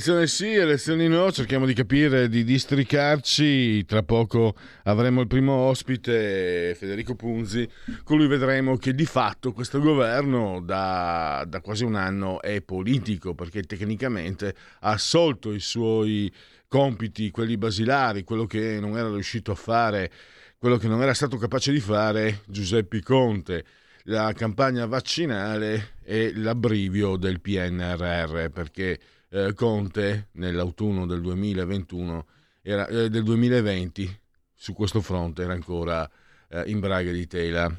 [0.00, 3.84] Elezioni sì, elezioni no, cerchiamo di capire, di districarci.
[3.84, 4.54] Tra poco
[4.84, 7.68] avremo il primo ospite, Federico Punzi,
[8.02, 13.34] con lui vedremo che di fatto questo governo da, da quasi un anno è politico,
[13.34, 16.32] perché tecnicamente ha assolto i suoi
[16.66, 20.10] compiti, quelli basilari, quello che non era riuscito a fare,
[20.56, 23.64] quello che non era stato capace di fare Giuseppe Conte
[24.04, 28.98] la campagna vaccinale e l'abbrivio del PNRR, perché
[29.30, 32.26] eh, Conte nell'autunno del 2021
[32.62, 34.20] era, eh, del 2020
[34.54, 36.08] su questo fronte era ancora
[36.48, 37.74] eh, in braghe di tela.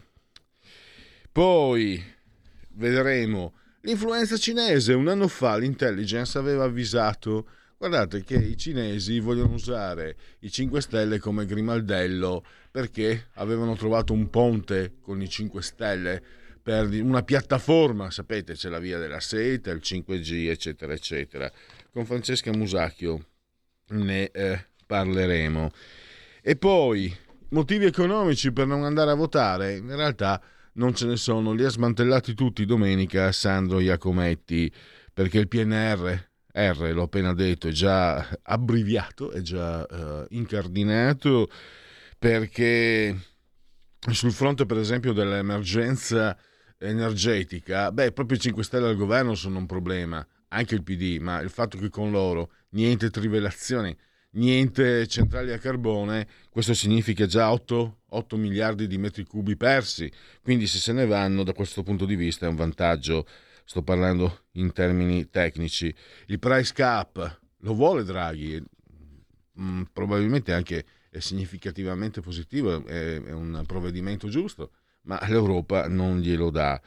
[1.32, 2.04] Poi
[2.74, 4.94] vedremo l'influenza cinese.
[4.94, 11.18] Un anno fa l'intelligence aveva avvisato guardate che i cinesi vogliono usare i 5 Stelle
[11.18, 16.24] come grimaldello perché avevano trovato un ponte con i 5 Stelle
[16.62, 21.52] per una piattaforma, sapete c'è la via della seta, il 5G eccetera eccetera.
[21.92, 23.26] Con Francesca Musacchio
[23.90, 25.72] ne eh, parleremo.
[26.42, 27.16] E poi
[27.50, 30.42] motivi economici per non andare a votare, in realtà
[30.74, 34.72] non ce ne sono, li ha smantellati tutti domenica Sandro Iacometti
[35.14, 41.50] perché il PNR R, l'ho appena detto, è già abbreviato, è già uh, incardinato
[42.18, 43.18] perché
[44.12, 46.38] sul fronte per esempio dell'emergenza
[46.82, 51.40] energetica, beh, proprio i 5 Stelle al governo sono un problema, anche il PD, ma
[51.40, 53.96] il fatto che con loro niente trivelazioni,
[54.32, 60.12] niente centrali a carbone, questo significa già 8, 8 miliardi di metri cubi persi,
[60.42, 63.28] quindi se se ne vanno da questo punto di vista è un vantaggio,
[63.64, 65.94] sto parlando in termini tecnici.
[66.28, 68.62] Il price cap lo vuole Draghi,
[69.60, 74.72] mm, probabilmente anche è significativamente positivo, è, è un provvedimento giusto
[75.04, 76.80] ma l'Europa non glielo dà.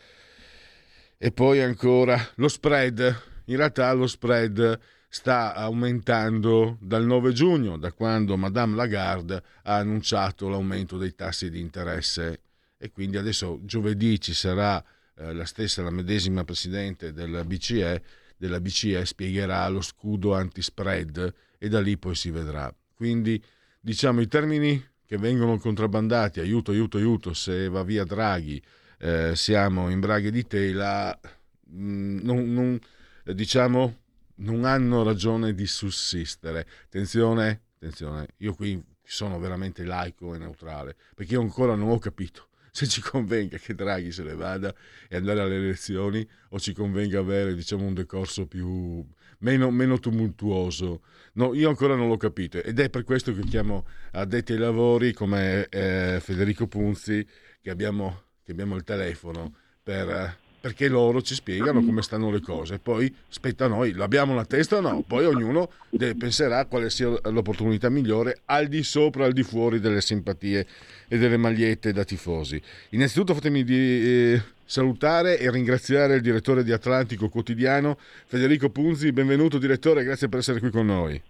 [1.16, 3.22] E poi ancora lo spread.
[3.46, 10.48] In realtà lo spread sta aumentando dal 9 giugno, da quando Madame Lagarde ha annunciato
[10.48, 12.40] l'aumento dei tassi di interesse.
[12.76, 14.84] E quindi adesso giovedì ci sarà
[15.16, 18.02] eh, la stessa, la medesima presidente della BCE,
[18.36, 22.74] della BCE spiegherà lo scudo anti-spread e da lì poi si vedrà.
[22.94, 23.42] Quindi
[23.80, 28.62] diciamo i termini che vengono contrabbandati, aiuto, aiuto, aiuto, se va via Draghi
[28.98, 31.18] eh, siamo in braghe di tela,
[31.66, 32.80] mh, mm, non, non,
[33.24, 33.98] diciamo,
[34.36, 36.66] non hanno ragione di sussistere.
[36.84, 42.48] Attenzione, attenzione, io qui sono veramente laico e neutrale, perché io ancora non ho capito
[42.72, 44.74] se ci convenga che Draghi se ne vada
[45.08, 49.06] e andare alle elezioni o ci convenga avere diciamo, un decorso più,
[49.44, 51.02] meno, meno tumultuoso.
[51.34, 55.12] No, io ancora non l'ho capito ed è per questo che chiamo addetti ai lavori
[55.12, 57.26] come eh, Federico Punzi
[57.60, 62.78] che abbiamo, che abbiamo il telefono per, perché loro ci spiegano come stanno le cose.
[62.78, 65.02] Poi spetta a noi, l'abbiamo la testa o no?
[65.06, 70.00] Poi ognuno deve, penserà quale sia l'opportunità migliore al di sopra, al di fuori delle
[70.00, 70.66] simpatie
[71.08, 72.62] e delle magliette da tifosi.
[72.90, 79.12] Innanzitutto fatemi di, eh, salutare e ringraziare il direttore di Atlantico Quotidiano, Federico Punzi.
[79.12, 81.20] Benvenuto direttore, grazie per essere qui con noi.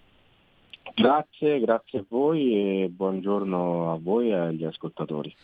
[0.95, 5.35] Grazie, grazie a voi e buongiorno a voi e agli ascoltatori.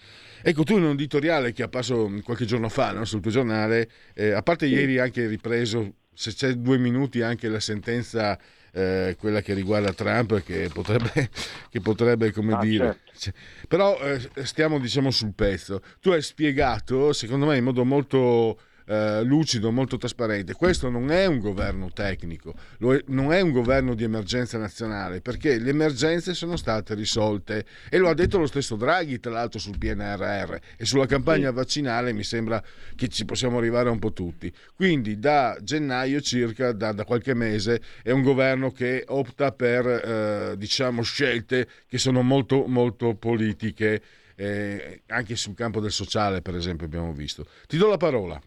[0.43, 3.89] Ecco, tu in un editoriale che è apparso qualche giorno fa no, sul tuo giornale,
[4.15, 4.75] eh, a parte sì.
[4.75, 8.39] ieri anche ripreso, se c'è due minuti, anche la sentenza
[8.73, 11.31] eh, quella che riguarda Trump, che potrebbe,
[11.71, 12.99] che potrebbe come ah, dire...
[13.17, 13.39] Certo.
[13.69, 15.83] Però eh, stiamo diciamo sul pezzo.
[16.01, 18.59] Tu hai spiegato, secondo me in modo molto
[18.91, 20.55] eh, lucido, molto trasparente.
[20.55, 25.59] Questo non è un governo tecnico, è, non è un governo di emergenza nazionale, perché
[25.59, 29.79] le emergenze sono state risolte e lo ha detto lo stesso Draghi, tra l'altro sul
[29.79, 32.61] PNRR e sulla campagna vaccinale mi sembra
[32.97, 34.53] che ci possiamo arrivare un po' tutti.
[34.75, 40.55] Quindi da gennaio circa, da, da qualche mese, è un governo che opta per eh,
[40.57, 44.03] diciamo scelte che sono molto molto politiche.
[44.41, 47.45] Eh, anche sul campo del sociale, per esempio, abbiamo visto.
[47.67, 48.41] Ti do la parola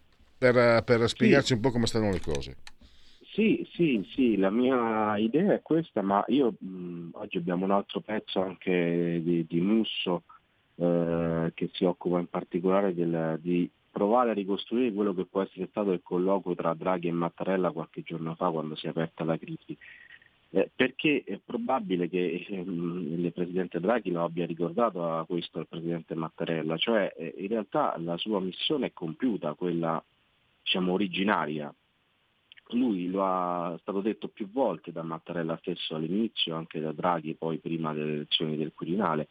[0.52, 1.52] per, per spiegarci sì.
[1.54, 2.56] un po' come stanno le cose.
[3.34, 8.00] Sì, sì, sì, la mia idea è questa, ma io mh, oggi abbiamo un altro
[8.00, 10.22] pezzo anche di, di Musso
[10.76, 15.66] eh, che si occupa in particolare del, di provare a ricostruire quello che può essere
[15.68, 19.36] stato il colloquio tra Draghi e Mattarella qualche giorno fa quando si è aperta la
[19.36, 19.76] crisi.
[20.50, 25.66] Eh, perché è probabile che eh, il Presidente Draghi lo abbia ricordato a questo al
[25.66, 30.00] Presidente Mattarella, cioè eh, in realtà la sua missione è compiuta, quella
[30.64, 31.72] diciamo, originaria.
[32.70, 37.58] Lui lo ha stato detto più volte da Mattarella stesso all'inizio, anche da Draghi poi
[37.58, 39.28] prima delle elezioni del Quirinale.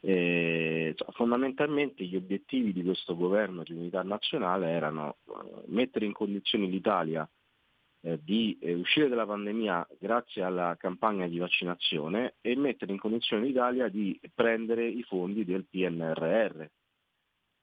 [0.00, 5.32] Eh, fondamentalmente gli obiettivi di questo governo di unità nazionale erano eh,
[5.66, 7.28] mettere in condizione l'Italia
[8.00, 13.46] eh, di eh, uscire dalla pandemia grazie alla campagna di vaccinazione e mettere in condizione
[13.46, 16.64] l'Italia di prendere i fondi del PNRR.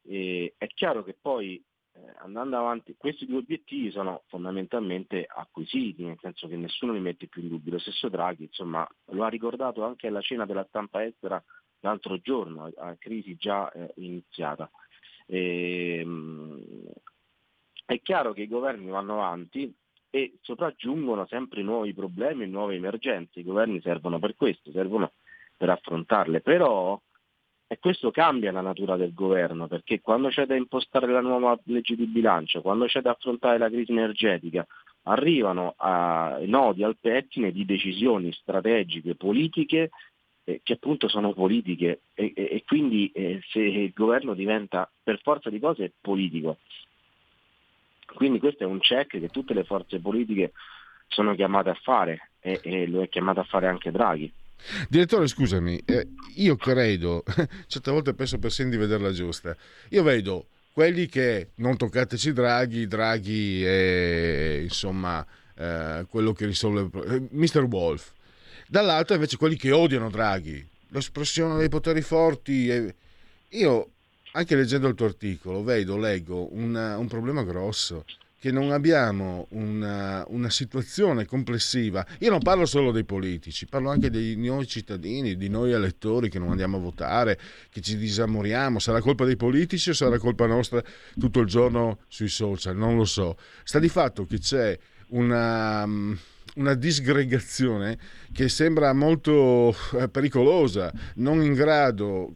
[0.03, 1.61] E è chiaro che poi
[1.99, 7.27] eh, andando avanti, questi due obiettivi sono fondamentalmente acquisiti, nel senso che nessuno li mette
[7.27, 7.73] più in dubbio.
[7.73, 11.43] Lo stesso Draghi, insomma, lo ha ricordato anche alla cena della stampa estera
[11.81, 14.69] l'altro giorno, a crisi già eh, iniziata.
[15.25, 16.91] E, ehm, mh,
[17.85, 19.73] è chiaro che i governi vanno avanti,
[20.11, 23.39] e sopraggiungono sempre nuovi problemi e nuove emergenze.
[23.39, 25.13] I governi servono per questo, servono
[25.55, 26.99] per affrontarle, però
[27.71, 31.95] e questo cambia la natura del governo, perché quando c'è da impostare la nuova legge
[31.95, 34.65] di bilancio, quando c'è da affrontare la crisi energetica,
[35.03, 39.91] arrivano a nodi al pettine di decisioni strategiche, politiche,
[40.45, 45.19] eh, che appunto sono politiche e, e, e quindi eh, se il governo diventa per
[45.21, 46.57] forza di cose politico
[48.13, 50.53] quindi questo è un check che tutte le forze politiche
[51.07, 54.31] sono chiamate a fare e, e lo è chiamato a fare anche Draghi.
[54.87, 57.23] Direttore, scusami, eh, io credo,
[57.67, 59.55] certe volte penso persino di vederla giusta,
[59.89, 65.25] io vedo quelli che non toccateci Draghi, Draghi è insomma
[65.55, 67.63] eh, quello che risolve, eh, Mr.
[67.63, 68.13] Wolf,
[68.67, 72.95] dall'altro invece quelli che odiano Draghi, l'espressione dei poteri forti, e
[73.49, 73.89] io
[74.33, 78.05] anche leggendo il tuo articolo, vedo, leggo una, un problema grosso
[78.39, 82.05] che non abbiamo una, una, situazione complessiva.
[82.19, 86.39] Io non parlo solo dei politici, parlo anche dei noi cittadini, di noi elettori che
[86.39, 87.37] non andiamo a votare,
[87.69, 88.79] che ci disamoriamo.
[88.79, 90.81] Sarà colpa dei politici o sarà colpa nostra
[91.19, 92.77] tutto il giorno sui social?
[92.77, 93.37] Non lo so.
[93.63, 94.77] Sta di fatto che c'è
[95.09, 95.85] una
[96.55, 97.97] una disgregazione
[98.33, 102.33] che sembra molto eh, pericolosa, non in grado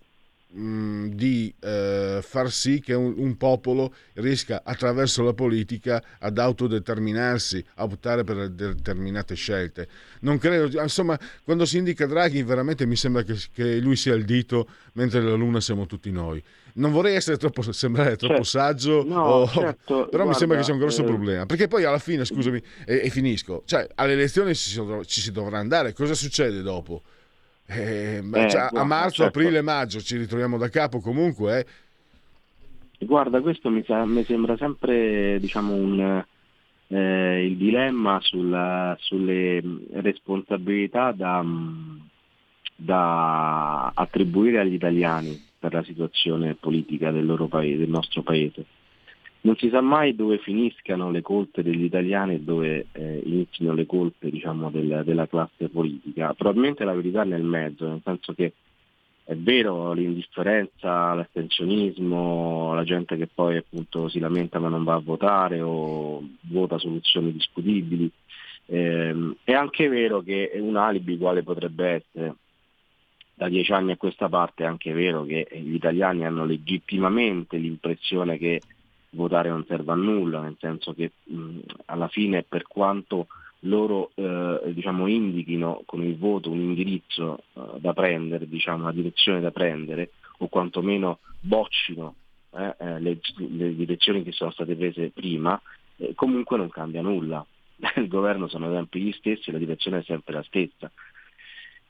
[0.56, 7.84] di eh, far sì che un, un, popolo riesca attraverso la politica ad autodeterminarsi, a
[7.84, 9.88] optare per determinate scelte.
[10.22, 14.26] Non credo, insomma, quando si indica Draghi veramente mi sembra che, che lui sia il
[14.26, 16.42] dito mentre la luna siamo tutti noi.
[16.76, 18.50] Non vorrei essere troppo, sembrare troppo certo.
[18.50, 20.08] saggio, no, o, certo.
[20.10, 21.06] però Guarda, mi sembra che sia un grosso eh...
[21.06, 21.46] problema.
[21.46, 25.32] Perché poi alla fine, scusami, e, e finisco, cioè alle elezioni ci si, ci si
[25.32, 27.04] dovrà andare, cosa succede dopo?
[27.66, 29.40] Eh, eh, cioè, a marzo, certo.
[29.40, 31.60] aprile, maggio ci ritroviamo da capo comunque.
[31.60, 31.66] Eh.
[33.06, 36.24] Guarda, questo mi, sa, mi, sembra sempre diciamo, un,
[36.88, 39.62] eh, il dilemma sulla, sulle
[39.94, 41.44] responsabilità da,
[42.76, 48.66] da, attribuire agli italiani per la situazione politica del, loro paese, del nostro paese
[49.44, 53.86] non si sa mai dove finiscano le colpe degli italiani e dove eh, inizino le
[53.86, 56.34] colpe diciamo, del, della classe politica.
[56.34, 58.54] Probabilmente la verità è nel mezzo, nel senso che
[59.26, 65.02] è vero l'indifferenza, l'astensionismo, la gente che poi appunto si lamenta ma non va a
[65.04, 68.10] votare o vota soluzioni discutibili.
[68.66, 72.36] Eh, è anche vero che un alibi quale potrebbe essere
[73.36, 78.38] da dieci anni a questa parte è anche vero che gli italiani hanno legittimamente l'impressione
[78.38, 78.62] che
[79.12, 83.28] votare non serve a nulla, nel senso che mh, alla fine per quanto
[83.64, 89.40] loro eh, diciamo, indichino con il voto un indirizzo eh, da prendere, diciamo, una direzione
[89.40, 92.16] da prendere, o quantomeno boccino
[92.52, 95.60] eh, eh le, le, direzioni che sono state prese prima,
[95.98, 97.46] eh, comunque non cambia nulla.
[97.96, 100.92] Il governo sono sempre gli stessi, la direzione è sempre la stessa.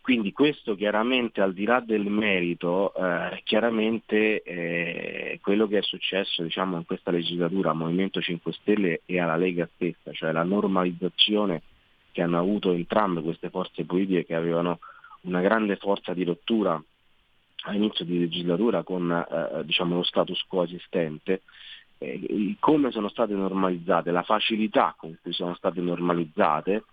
[0.04, 6.44] Quindi questo chiaramente al di là del merito, eh, chiaramente eh, quello che è successo
[6.44, 11.62] diciamo, in questa legislatura al Movimento 5 Stelle e alla Lega stessa, cioè la normalizzazione
[12.12, 14.80] che hanno avuto entrambe queste forze politiche che avevano
[15.22, 16.84] una grande forza di rottura
[17.64, 21.44] all'inizio di legislatura con eh, diciamo, lo status quo esistente,
[22.00, 26.84] eh, come sono state normalizzate, la facilità con cui sono state normalizzate,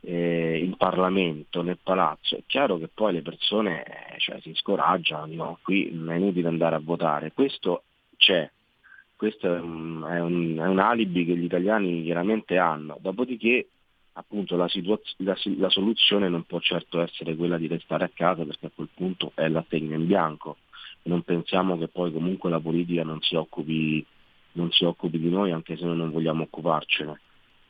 [0.00, 5.26] eh, in Parlamento, nel palazzo, è chiaro che poi le persone eh, cioè, si scoraggiano,
[5.26, 7.32] dicono qui è inutile andare a votare.
[7.32, 7.82] Questo
[8.16, 8.48] c'è,
[9.16, 12.98] questo è un, è, un, è un, alibi che gli italiani chiaramente hanno.
[13.00, 13.68] Dopodiché
[14.12, 18.44] appunto la, situaz- la, la, soluzione non può certo essere quella di restare a casa
[18.44, 20.58] perché a quel punto è la tegna in bianco.
[21.02, 24.04] Non pensiamo che poi comunque la politica non si occupi,
[24.52, 27.20] non si occupi di noi anche se noi non vogliamo occuparcene.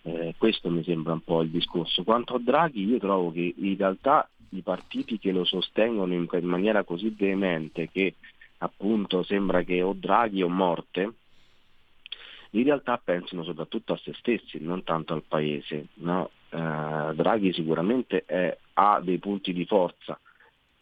[0.03, 2.05] Eh, questo mi sembra un po' il discorso.
[2.05, 6.85] Quanto a Draghi io trovo che in realtà i partiti che lo sostengono in, maniera
[6.85, 8.15] così veemente che
[8.59, 11.13] appunto sembra che o Draghi o morte,
[12.53, 15.89] in realtà pensano soprattutto a se stessi, non tanto al paese.
[15.95, 16.31] No?
[16.49, 20.19] Eh, Draghi sicuramente è, ha dei punti di forza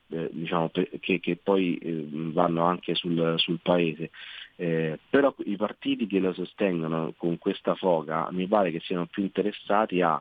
[0.08, 0.70] eh, diciamo,
[1.00, 4.10] che, che, poi eh, vanno anche sul, sul paese,
[4.56, 9.22] eh, però i partiti che lo sostengono con questa foga mi pare che siano più
[9.22, 10.20] interessati a,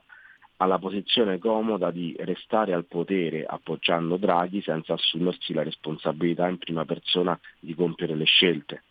[0.57, 6.85] alla posizione comoda di restare al potere appoggiando Draghi senza assumersi la responsabilità in prima
[6.85, 8.83] persona di compiere le scelte.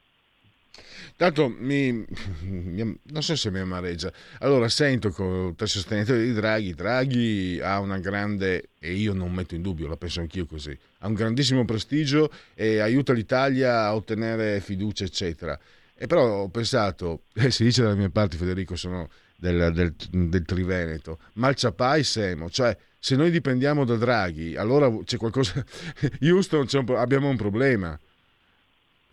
[1.16, 2.04] Tanto mi,
[2.42, 4.12] mi, non so se mi amareggia.
[4.40, 5.10] Allora sento
[5.56, 9.86] tra i sostenitori di Draghi, Draghi ha una grande, e io non metto in dubbio,
[9.86, 15.58] la penso anch'io così, ha un grandissimo prestigio e aiuta l'Italia a ottenere fiducia, eccetera.
[15.96, 19.94] E però ho pensato, eh, si dice dalle mie parti, Federico, sono del, del,
[20.28, 25.64] del Triveneto, Malciapai Semo, cioè se noi dipendiamo da Draghi, allora c'è qualcosa,
[26.22, 27.96] Houston c'è un, abbiamo un problema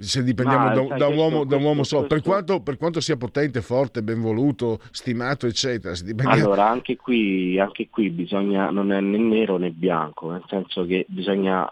[0.01, 2.77] se dipendiamo Ma, da, da, un uomo, questo, da, un uomo, solo, per quanto, per
[2.77, 5.93] quanto, sia potente, forte, ben voluto, stimato, eccetera.
[5.93, 6.46] Dipendiamo...
[6.46, 11.05] Allora, anche qui, anche qui bisogna, non è né nero né bianco, nel senso che
[11.08, 11.72] bisogna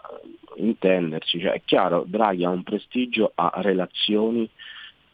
[0.56, 4.48] intenderci, cioè, è chiaro, Draghi ha un prestigio, ha relazioni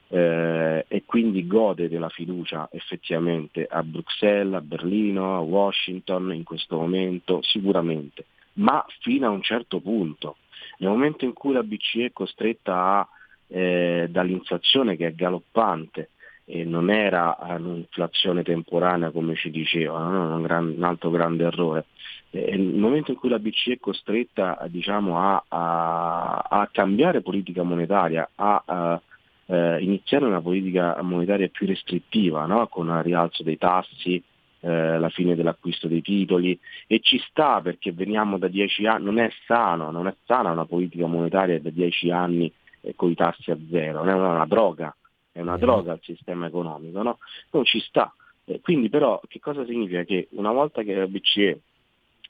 [0.09, 6.77] eh, e quindi gode della fiducia effettivamente a Bruxelles, a Berlino, a Washington in questo
[6.77, 10.37] momento, sicuramente, ma fino a un certo punto
[10.79, 13.09] nel momento in cui la BCE è costretta a,
[13.49, 16.11] eh, dall'inflazione che è galoppante,
[16.49, 20.37] e non era un'inflazione temporanea come ci diceva, no?
[20.37, 21.87] un, gran, un, altro grande errore.
[22.31, 27.65] Eh, nel momento in cui la BCE è costretta diciamo, a, a, a, cambiare politica
[27.65, 29.01] monetaria, a, a
[29.47, 32.69] eh, iniziare una politica monetaria più restrittiva, no?
[32.69, 34.23] con il rialzo dei tassi,
[34.61, 39.19] eh, la fine dell'acquisto dei titoli e ci sta perché veniamo da dieci anni, non
[39.19, 43.51] è sano, non è sana una politica monetaria da dieci anni eh, con i tassi
[43.51, 44.95] a zero, non è una, una droga,
[45.33, 45.61] è una mm.
[45.61, 47.19] droga al sistema economico, no?
[47.51, 48.13] Non ci sta.
[48.45, 50.05] Eh, quindi però che cosa significa?
[50.05, 51.61] Che una volta che la BCE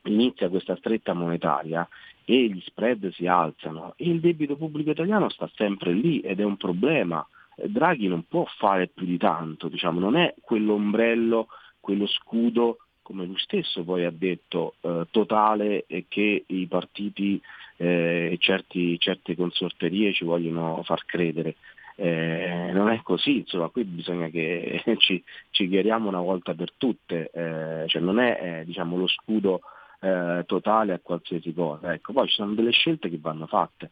[0.04, 1.87] inizia questa stretta monetaria
[2.25, 6.45] e gli spread si alzano e il debito pubblico italiano sta sempre lì ed è
[6.45, 7.25] un problema.
[7.56, 11.49] Eh, Draghi non può fare più di tanto, diciamo, non è quell'ombrello
[11.87, 17.40] quello scudo, come lui stesso poi ha detto, eh, totale e che i partiti
[17.76, 21.55] eh, e certi, certe consorterie ci vogliono far credere.
[21.95, 27.31] Eh, non è così, insomma, qui bisogna che ci, ci chiariamo una volta per tutte,
[27.33, 29.61] eh, cioè non è eh, diciamo, lo scudo
[30.00, 33.90] eh, totale a qualsiasi cosa, ecco, poi ci sono delle scelte che vanno fatte.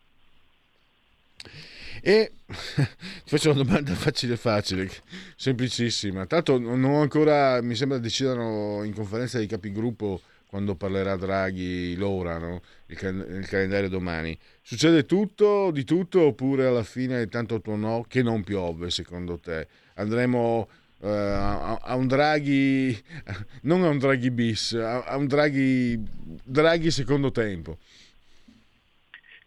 [2.03, 2.85] E ti
[3.25, 4.91] faccio una domanda facile facile,
[5.37, 6.27] semplicissima.
[6.27, 10.21] Tanto non ho ancora, mi sembra decidano in conferenza dei capigruppo
[10.55, 12.61] quando parlerà Draghi l'ora, no?
[12.87, 14.39] il, il, calendario domani.
[14.63, 19.67] Succede tutto, di tutto, oppure alla fine tanto tuo no, che non piove secondo te?
[19.95, 22.97] Andremo uh, a, a, un Draghi,
[23.63, 26.01] non a un Draghi bis, a, a un Draghi,
[26.45, 27.79] Draghi secondo tempo.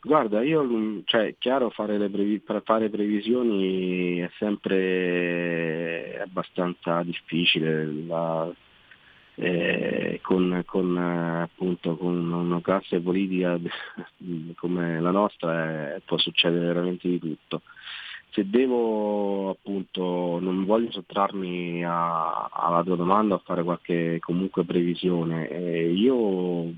[0.07, 8.49] Guarda, io, cioè, chiaro, fare, previ- fare previsioni è sempre abbastanza difficile, la,
[9.35, 13.59] eh, con, con, appunto, con, una classe politica
[14.55, 17.63] come la nostra eh, può succedere veramente di tutto.
[18.37, 25.49] Se devo appunto, non voglio sottrarmi a, alla tua domanda a fare qualche comunque previsione,
[25.49, 26.71] eh, io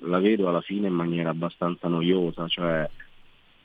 [0.00, 2.90] la vedo alla fine in maniera abbastanza noiosa, cioè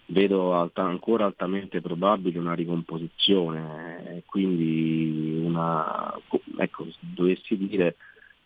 [0.05, 6.13] vedo alta, ancora altamente probabile una ricomposizione, quindi una,
[6.57, 7.95] ecco, dovessi dire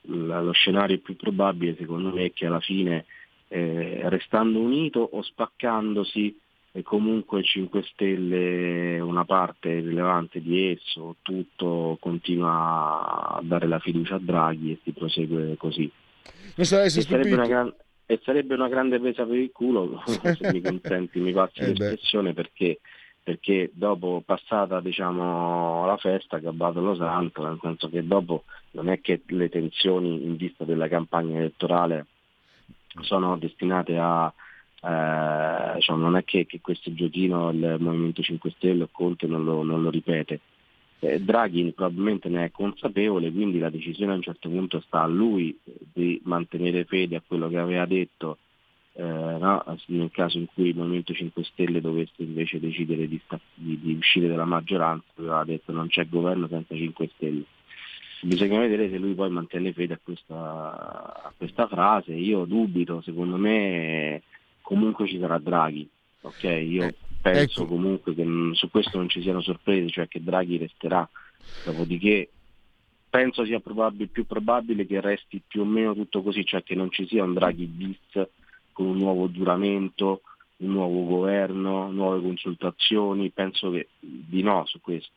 [0.03, 3.03] lo scenario più probabile secondo me è che alla fine
[3.49, 6.39] eh, restando unito o spaccandosi
[6.71, 14.15] e comunque 5 Stelle una parte rilevante di esso, tutto continua a dare la fiducia
[14.15, 15.91] a Draghi e si prosegue così.
[17.01, 17.23] Stupito.
[17.23, 17.73] Sarebbe gran...
[18.05, 22.33] e sarebbe una grande presa per il culo, se mi consenti, mi passi eh l'espressione,
[22.33, 22.79] perché,
[23.23, 29.01] perché dopo passata diciamo, la festa, gabbato lo santo, nel senso che dopo non è
[29.01, 32.05] che le tensioni in vista della campagna elettorale
[33.01, 34.31] sono destinate a,
[34.81, 39.43] eh, cioè non è che, che, questo giochino il Movimento 5 Stelle o Conte non
[39.43, 40.39] lo, non lo ripete,
[40.99, 45.07] Eh, Draghi probabilmente ne è consapevole, quindi la decisione a un certo punto sta a
[45.07, 45.57] lui
[45.93, 48.37] di mantenere fede a quello che aveva detto
[48.99, 49.63] eh, no?
[49.87, 53.93] nel caso in cui il Movimento 5 Stelle dovesse invece decidere di, sta- di, di
[53.93, 57.43] uscire dalla maggioranza, aveva detto non c'è governo senza 5 Stelle.
[58.21, 62.13] Bisogna vedere se lui poi mantiene fede a questa, a questa frase.
[62.13, 64.23] Io dubito, secondo me
[64.67, 65.87] comunque ci sarà Draghi.
[66.19, 66.67] Okay?
[66.69, 67.69] Io eh, penso ecco.
[67.69, 71.07] comunque che su questo non ci siano sorprese, cioè che Draghi resterà.
[71.63, 72.29] Dopodiché
[73.09, 76.91] penso sia probabile, più probabile che resti più o meno tutto così, cioè che non
[76.91, 78.27] ci sia un Draghi bis
[78.73, 80.21] con un nuovo giuramento,
[80.57, 85.13] un nuovo governo, nuove consultazioni, penso che di no su questo.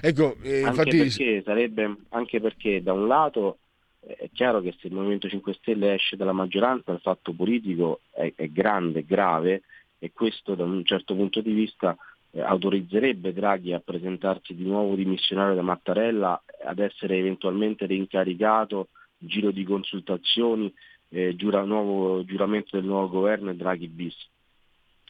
[0.00, 0.96] Ecco, eh, anche, infatti...
[0.98, 3.58] perché sarebbe, anche perché da un lato
[4.06, 8.32] è chiaro che se il Movimento 5 Stelle esce dalla maggioranza il fatto politico è,
[8.36, 9.62] è grande, grave
[9.98, 11.96] e questo da un certo punto di vista
[12.30, 19.50] eh, autorizzerebbe Draghi a presentarsi di nuovo dimissionario da Mattarella, ad essere eventualmente reincaricato, giro
[19.50, 20.72] di consultazioni
[21.08, 24.16] eh, giura, nuovo giuramento del nuovo governo e Draghi bis.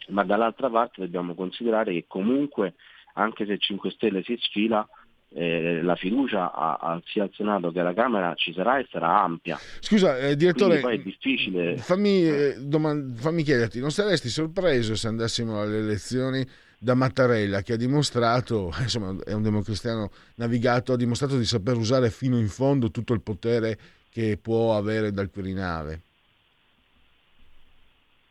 [0.09, 2.75] Ma dall'altra parte dobbiamo considerare che comunque,
[3.15, 4.89] anche se 5 Stelle si sfila,
[5.39, 9.23] eh, la fiducia a, a, sia al Senato che alla Camera ci sarà e sarà
[9.23, 9.59] ampia.
[9.81, 11.77] Scusa, eh, direttore, poi è difficile.
[11.77, 16.47] Fammi, eh, domand- fammi chiederti, non saresti sorpreso se andassimo alle elezioni
[16.79, 22.09] da Mattarella che ha dimostrato, insomma è un democristiano navigato, ha dimostrato di saper usare
[22.09, 23.79] fino in fondo tutto il potere
[24.09, 26.06] che può avere dal Quirinale?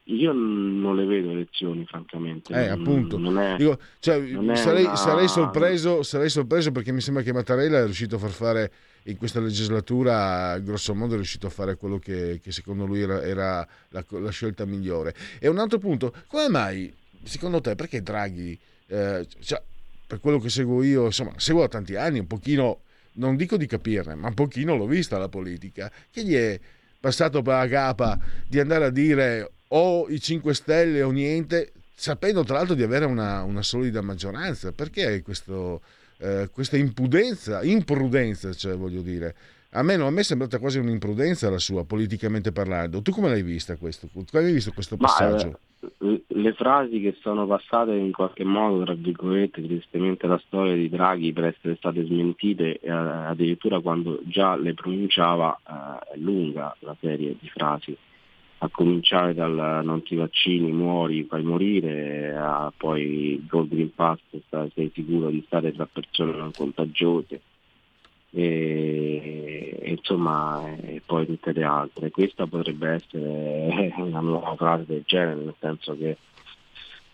[0.07, 2.53] Io non le vedo elezioni, francamente.
[2.53, 3.17] Eh, appunto.
[3.17, 4.95] Non è, Dico, cioè, sarei, una...
[4.95, 8.71] sarei, sorpreso, sarei, sorpreso, perché mi sembra che Mattarella è riuscito a far fare
[9.03, 13.23] in questa legislatura, grosso modo, è riuscito a fare quello che, che secondo lui era,
[13.23, 15.15] era la, la, scelta migliore.
[15.39, 16.93] E un altro punto, come mai,
[17.23, 18.57] secondo te, perché Draghi,
[18.87, 19.61] eh, cioè,
[20.05, 22.81] per quello che seguo io, insomma, seguo da tanti anni, un pochino
[23.13, 26.59] non dico di capirne, ma un pochino l'ho vista la politica, che gli è
[26.99, 32.43] passato per la capa di andare a dire o i 5 Stelle o niente, sapendo
[32.43, 34.71] tra l'altro di avere una, una solida maggioranza.
[34.71, 35.81] Perché questo,
[36.17, 39.35] eh, questa impudenza, imprudenza, cioè voglio dire,
[39.71, 43.01] a me, a me, è sembrata quasi un'imprudenza la sua, politicamente parlando.
[43.01, 44.07] Tu come l'hai vista questo?
[44.11, 45.59] Come hai visto questo passaggio?
[45.79, 50.75] Ma, eh, le frasi che sono passate in qualche modo, tra virgolette, tristemente la storia
[50.75, 56.73] di Draghi per essere state smentite, eh, addirittura quando già le pronunciava, eh, è lunga
[56.79, 57.97] la serie di frasi,
[58.65, 64.19] a cominciare dal non ti vaccini, muori, fai morire, a poi Gold Green Pass,
[64.73, 67.41] sei sicuro di stare tra persone non contagiose
[68.31, 72.11] e, e insomma e poi tutte le altre.
[72.11, 76.17] Questa potrebbe essere una nuova frase del genere, nel senso che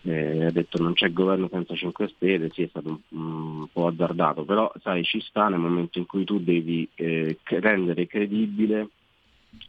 [0.04, 3.86] eh, ha detto non c'è governo senza 5 Stelle, sì è stato un, un, po'
[3.86, 8.88] azzardato, però sai ci sta nel momento in cui tu devi eh, rendere credibile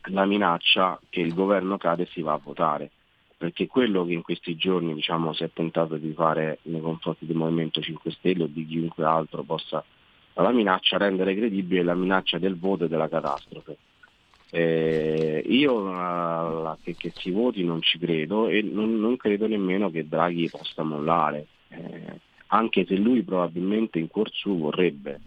[0.10, 2.92] la minaccia che il governo cade e si va a votare
[3.44, 7.36] perché quello che in questi giorni diciamo, si è tentato di fare nei confronti del
[7.36, 9.84] Movimento 5 Stelle o di chiunque altro possa
[10.36, 13.76] la minaccia rendere credibile la minaccia del voto e della catastrofe.
[14.50, 19.92] Eh, io uh, che, che, si voti non ci credo e non, non credo nemmeno
[19.92, 25.20] che Draghi possa mollare, eh, anche se lui probabilmente in corso vorrebbe,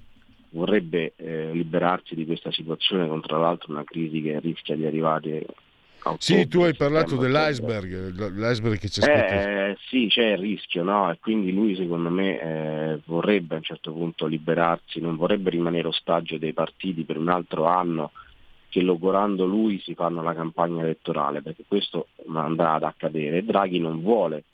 [0.56, 5.46] vorrebbe eh, liberarsi di questa situazione, con tra l'altro una crisi che rischia di arrivare
[6.18, 9.32] sì, tu hai parlato dell'iceberg, l'iceberg che c'è stato.
[9.32, 11.10] Eh, sì, c'è il rischio, no?
[11.10, 15.88] E quindi lui secondo me eh, vorrebbe a un certo punto liberarsi, non vorrebbe rimanere
[15.88, 18.12] ostaggio dei partiti per un altro anno
[18.68, 23.44] che logorando lui si fanno la campagna elettorale, perché questo andrà ad accadere.
[23.44, 24.44] Draghi non vuole,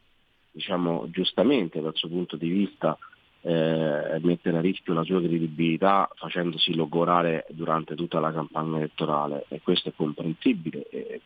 [0.51, 2.97] diciamo giustamente dal suo punto di vista,
[3.43, 9.61] eh, mettere a rischio la sua credibilità facendosi logorare durante tutta la campagna elettorale e
[9.61, 10.89] questo è comprensibile.
[10.89, 11.21] Eh,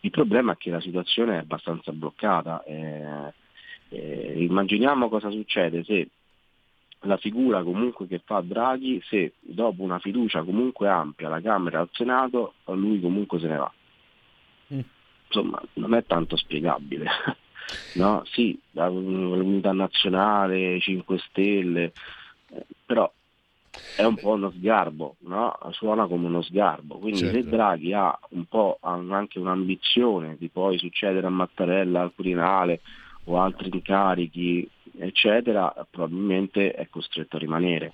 [0.00, 2.62] il problema è che la situazione è abbastanza bloccata.
[2.64, 3.32] Eh,
[3.88, 6.08] eh, immaginiamo cosa succede se
[7.00, 11.80] la figura comunque che fa Draghi, se dopo una fiducia comunque ampia alla Camera e
[11.82, 13.72] al Senato, lui comunque se ne va.
[14.72, 14.80] Mm.
[15.26, 17.08] Insomma, non è tanto spiegabile.
[17.92, 18.22] no?
[18.26, 21.92] Sì, l'unità nazionale, 5 Stelle,
[22.50, 23.10] eh, però
[23.96, 25.56] è un po' uno sgarbo, no?
[25.70, 26.98] suona come uno sgarbo.
[26.98, 27.34] Quindi certo.
[27.36, 32.80] se Draghi ha un po' anche un'ambizione di poi succedere a Mattarella, al Quirinale
[33.24, 37.92] o altri incarichi eccetera, probabilmente è costretto a rimanere.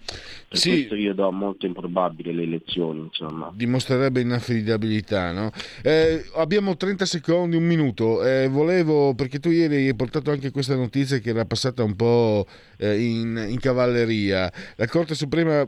[0.48, 3.00] Per sì, questo io do molto improbabile le elezioni.
[3.00, 3.50] Insomma.
[3.54, 5.32] Dimostrerebbe inaffidabilità.
[5.32, 5.50] No?
[5.82, 8.24] Eh, abbiamo 30 secondi, un minuto.
[8.24, 12.46] Eh, volevo, perché tu ieri hai portato anche questa notizia che era passata un po'
[12.76, 14.52] eh, in, in cavalleria.
[14.76, 15.66] La Corte Suprema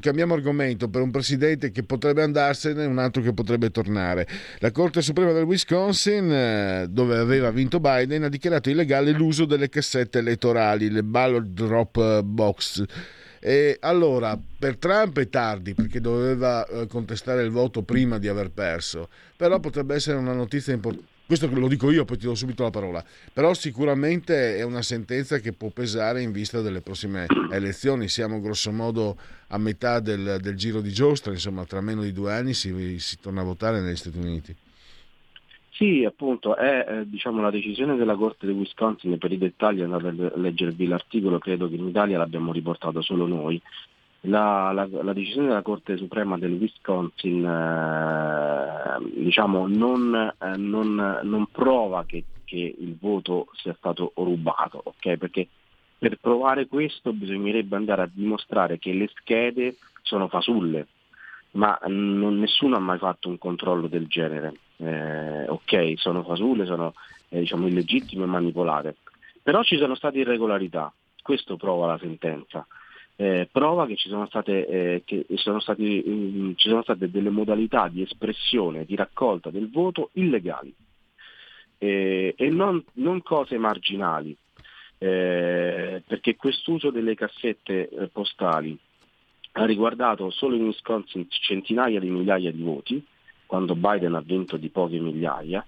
[0.00, 4.26] cambiamo argomento, per un presidente che potrebbe andarsene e un altro che potrebbe tornare.
[4.58, 9.68] La Corte Suprema del Wisconsin, eh, dove aveva vinto Biden, ha dichiarato illegale l'uso delle
[9.68, 12.84] cassette elettorali, le ballot drop box.
[13.40, 18.50] E allora, per Trump è tardi perché doveva eh, contestare il voto prima di aver
[18.50, 22.62] perso, però potrebbe essere una notizia importante questo lo dico io, poi ti do subito
[22.62, 28.08] la parola, però sicuramente è una sentenza che può pesare in vista delle prossime elezioni,
[28.08, 29.16] siamo grossomodo
[29.48, 33.18] a metà del, del giro di giostra, insomma tra meno di due anni si, si
[33.20, 34.54] torna a votare negli Stati Uniti.
[35.70, 40.08] Sì, appunto, è eh, diciamo, la decisione della Corte di Wisconsin, per i dettagli andate
[40.08, 43.60] a leggervi l'articolo, credo che in Italia l'abbiamo riportato solo noi,
[44.22, 51.46] la, la, la, decisione della Corte Suprema del Wisconsin eh, diciamo, non, eh, non, non,
[51.50, 55.16] prova che, che, il voto sia stato rubato, okay?
[55.16, 55.48] perché
[55.98, 60.86] per provare questo bisognerebbe andare a dimostrare che le schede sono fasulle,
[61.52, 64.54] ma non, nessuno ha mai fatto un controllo del genere.
[64.76, 66.94] Eh, ok, sono fasulle, sono
[67.28, 68.96] eh, diciamo, illegittime e manipolate,
[69.42, 72.64] però ci sono state irregolarità, questo prova la sentenza
[73.22, 77.30] eh, prova che, ci sono, state, eh, che sono stati, um, ci sono state delle
[77.30, 80.74] modalità di espressione, di raccolta del voto illegali
[81.78, 84.36] eh, e non, non, cose marginali,
[84.98, 88.76] eh, perché quest'uso delle cassette eh, postali
[89.52, 93.06] ha riguardato solo in Wisconsin centinaia di migliaia di voti,
[93.46, 95.64] quando Biden ha vinto di poche migliaia,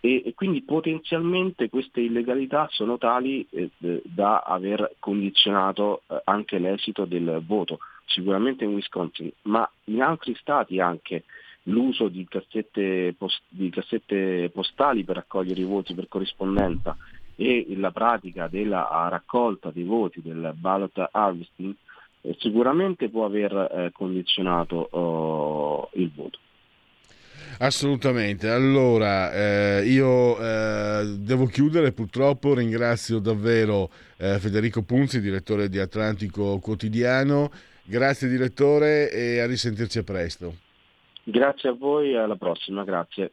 [0.00, 3.70] e, e quindi potenzialmente queste illegalità sono tali eh,
[4.04, 10.80] da aver condizionato eh, anche l'esito del voto, sicuramente in Wisconsin, ma in altri stati
[10.80, 11.24] anche
[11.64, 16.96] l'uso di cassette, post- di cassette postali per raccogliere i voti per corrispondenza
[17.34, 21.74] e la pratica della raccolta dei voti del ballot harvesting
[22.22, 26.38] eh, sicuramente può aver eh, condizionato oh, il voto.
[27.58, 28.48] Assolutamente.
[28.48, 36.60] Allora, eh, io eh, devo chiudere purtroppo, ringrazio davvero eh, Federico Punzi, direttore di Atlantico
[36.60, 37.50] Quotidiano.
[37.82, 40.54] Grazie direttore e a risentirci presto.
[41.24, 43.32] Grazie a voi alla prossima, grazie.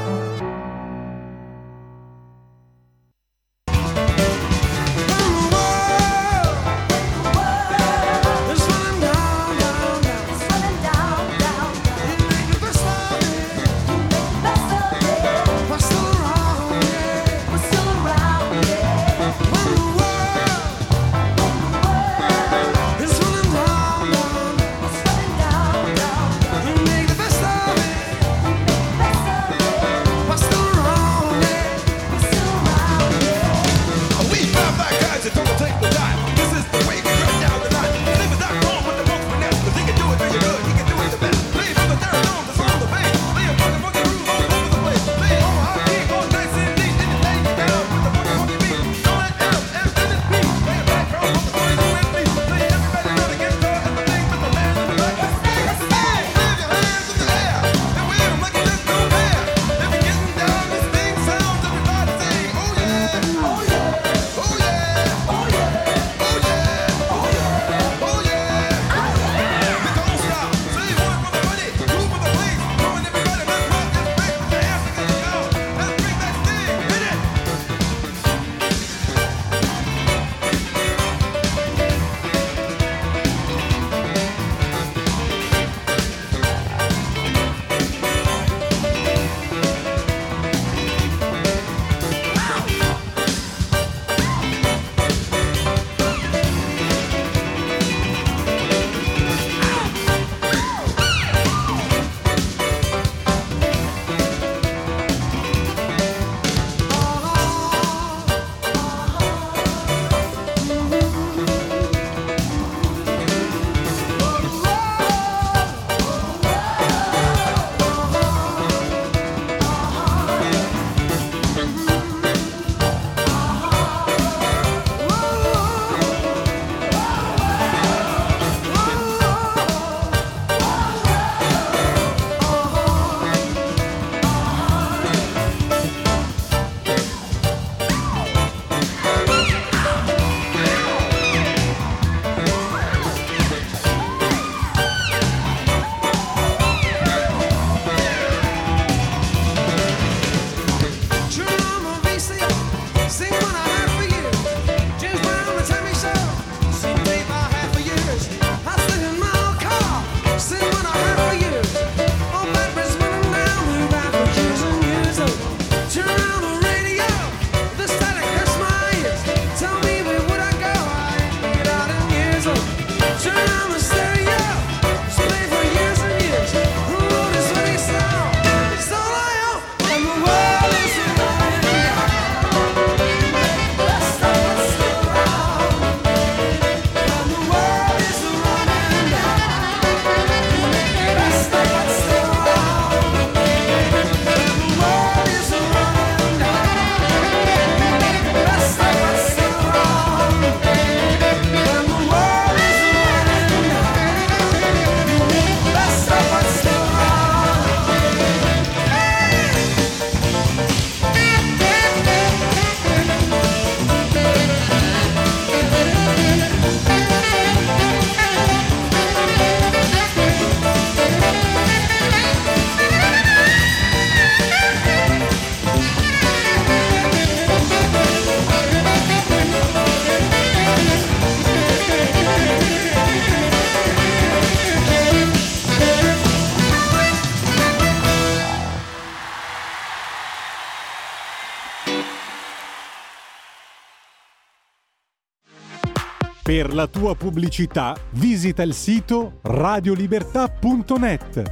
[246.51, 251.43] Per la tua pubblicità visita il sito radiolibertà.net.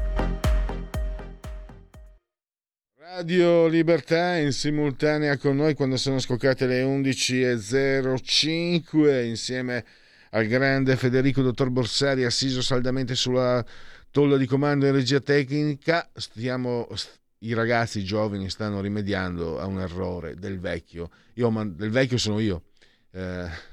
[2.98, 9.86] Radio Libertà in simultanea con noi quando sono scoccate le 11.05 insieme
[10.32, 13.66] al grande Federico Dottor Borsari assiso saldamente sulla
[14.12, 16.10] tolla di comando in regia tecnica.
[16.14, 16.90] Stiamo,
[17.38, 21.10] I ragazzi giovani stanno rimediando a un errore del vecchio.
[21.36, 22.64] Io, del vecchio sono io.
[23.12, 23.69] Eh,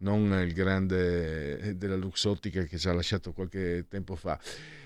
[0.00, 4.38] non il grande della Luxottica che ci ha lasciato qualche tempo fa.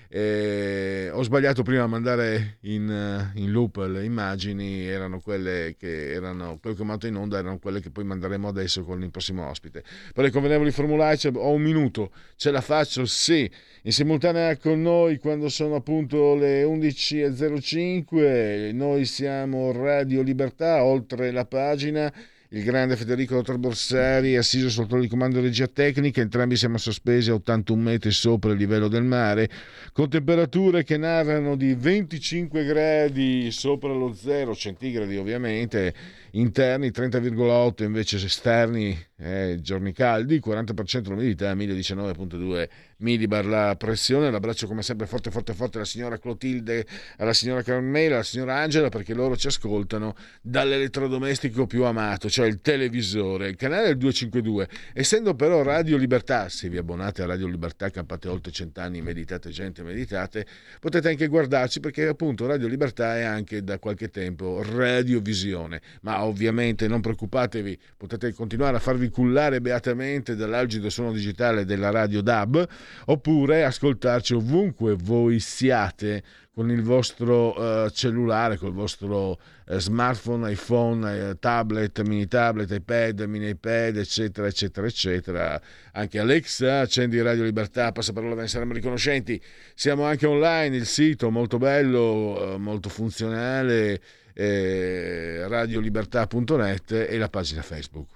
[0.07, 6.59] Eh, ho sbagliato prima a mandare in, in, loop le immagini, erano quelle che erano
[6.61, 9.83] quelle che mandato in onda, erano quelle che poi manderemo adesso con il prossimo ospite.
[10.13, 13.05] Per i convenevoli formulari ho un minuto, ce la faccio?
[13.05, 13.49] Sì.
[13.81, 21.45] In simultanea con noi quando sono appunto le 11.05, noi siamo Radio Libertà, oltre la
[21.45, 22.13] pagina
[22.49, 27.31] il grande Federico Dottor Borsari assiso sotto il comando di regia tecnica, entrambi siamo sospesi
[27.31, 29.49] a 81 metri sopra il livello del mare,
[29.91, 35.93] con temperature che narrano di 25 gradi sopra lo zero centigradi ovviamente,
[36.31, 44.81] interni 30,8 invece esterni, eh, giorni caldi, 40% l'umidità, 1019,2 millibar la pressione, l'abbraccio come
[44.81, 46.85] sempre forte forte forte alla signora Clotilde,
[47.17, 52.59] alla signora Carmela, alla signora Angela perché loro ci ascoltano dall'elettrodomestico più amato, cioè il
[52.61, 57.89] televisore, il canale del 252, essendo però Radio Libertà, se vi abbonate a Radio Libertà
[57.89, 60.45] campate oltre cent'anni, meditate gente, meditate,
[60.79, 66.87] potete anche guardarci perché appunto Radio Libertà è anche da qualche tempo radiovisione, ma ovviamente
[66.87, 72.67] non preoccupatevi, potete continuare a farvi cullare beatamente dall'algido suono digitale della radio DAB
[73.05, 80.49] oppure ascoltarci ovunque voi siate con il vostro uh, cellulare, con il vostro uh, smartphone,
[80.49, 85.61] iPhone, uh, tablet, mini tablet, iPad, mini iPad, eccetera, eccetera, eccetera.
[85.91, 89.41] Anche Alexa, accendi Radio Libertà, passaparola, ve ne saremo riconoscenti.
[89.73, 93.99] Siamo anche online, il sito molto bello, molto funzionale
[94.35, 98.14] eh, radiolibertà.net e la pagina Facebook.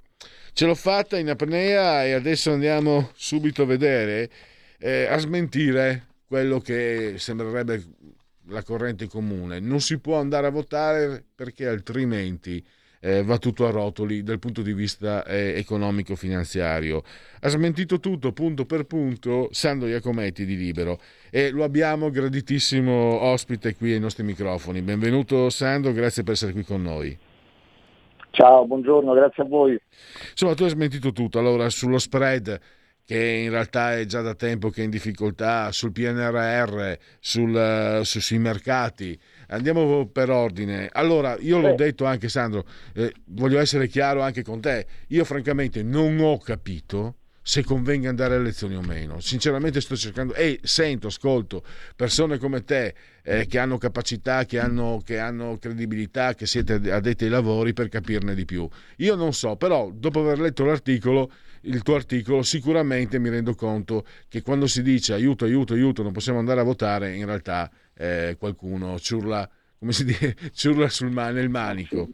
[0.60, 4.30] Ce l'ho fatta in apnea e adesso andiamo subito a vedere,
[4.78, 7.82] eh, a smentire quello che sembrerebbe
[8.48, 9.62] la corrente comune.
[9.62, 12.62] Non si può andare a votare perché altrimenti
[13.00, 17.04] eh, va tutto a rotoli dal punto di vista eh, economico-finanziario.
[17.40, 23.78] Ha smentito tutto punto per punto Sandro Iacometti di Libero e lo abbiamo graditissimo ospite
[23.78, 24.82] qui ai nostri microfoni.
[24.82, 27.18] Benvenuto Sandro, grazie per essere qui con noi.
[28.32, 29.80] Ciao, buongiorno, grazie a voi.
[30.32, 31.40] Insomma, tu hai smentito tutto.
[31.40, 32.60] Allora, sullo spread,
[33.04, 38.20] che in realtà è già da tempo che è in difficoltà, sul PNRR, sul, su,
[38.20, 39.20] sui mercati.
[39.48, 40.90] Andiamo per ordine.
[40.92, 44.86] Allora, io l'ho detto anche, Sandro, eh, voglio essere chiaro anche con te.
[45.08, 49.20] Io francamente non ho capito se convenga andare alle elezioni o meno.
[49.20, 51.64] Sinceramente sto cercando e sento, ascolto
[51.96, 57.26] persone come te eh, che hanno capacità, che hanno, che hanno, credibilità, che siete addetti
[57.26, 58.68] ai lavori per capirne di più.
[58.98, 64.06] Io non so, però dopo aver letto l'articolo, il tuo articolo, sicuramente mi rendo conto
[64.28, 68.36] che quando si dice aiuto, aiuto, aiuto, non possiamo andare a votare, in realtà eh,
[68.40, 72.10] qualcuno ciurla, come si dice, ciurla sul, nel manico.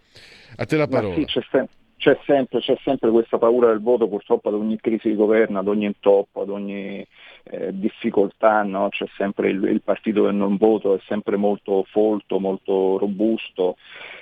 [0.57, 1.15] A te la parola.
[1.15, 1.65] Sì, c'è,
[1.97, 5.67] c'è sempre, c'è sempre, questa paura del voto purtroppo ad ogni crisi di governo, ad
[5.67, 7.05] ogni intoppo, ad ogni
[7.45, 8.89] eh, difficoltà, no?
[8.89, 13.77] c'è sempre il, il, partito del non voto, è sempre molto folto, molto robusto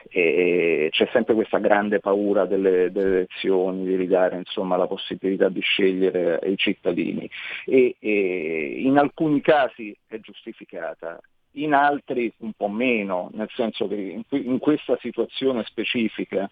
[0.09, 5.62] e c'è sempre questa grande paura delle, delle elezioni, di ridare insomma, la possibilità di
[5.62, 7.29] scegliere ai cittadini
[7.65, 11.19] e, e in alcuni casi è giustificata,
[11.53, 16.49] in altri un po' meno, nel senso che in, in questa situazione specifica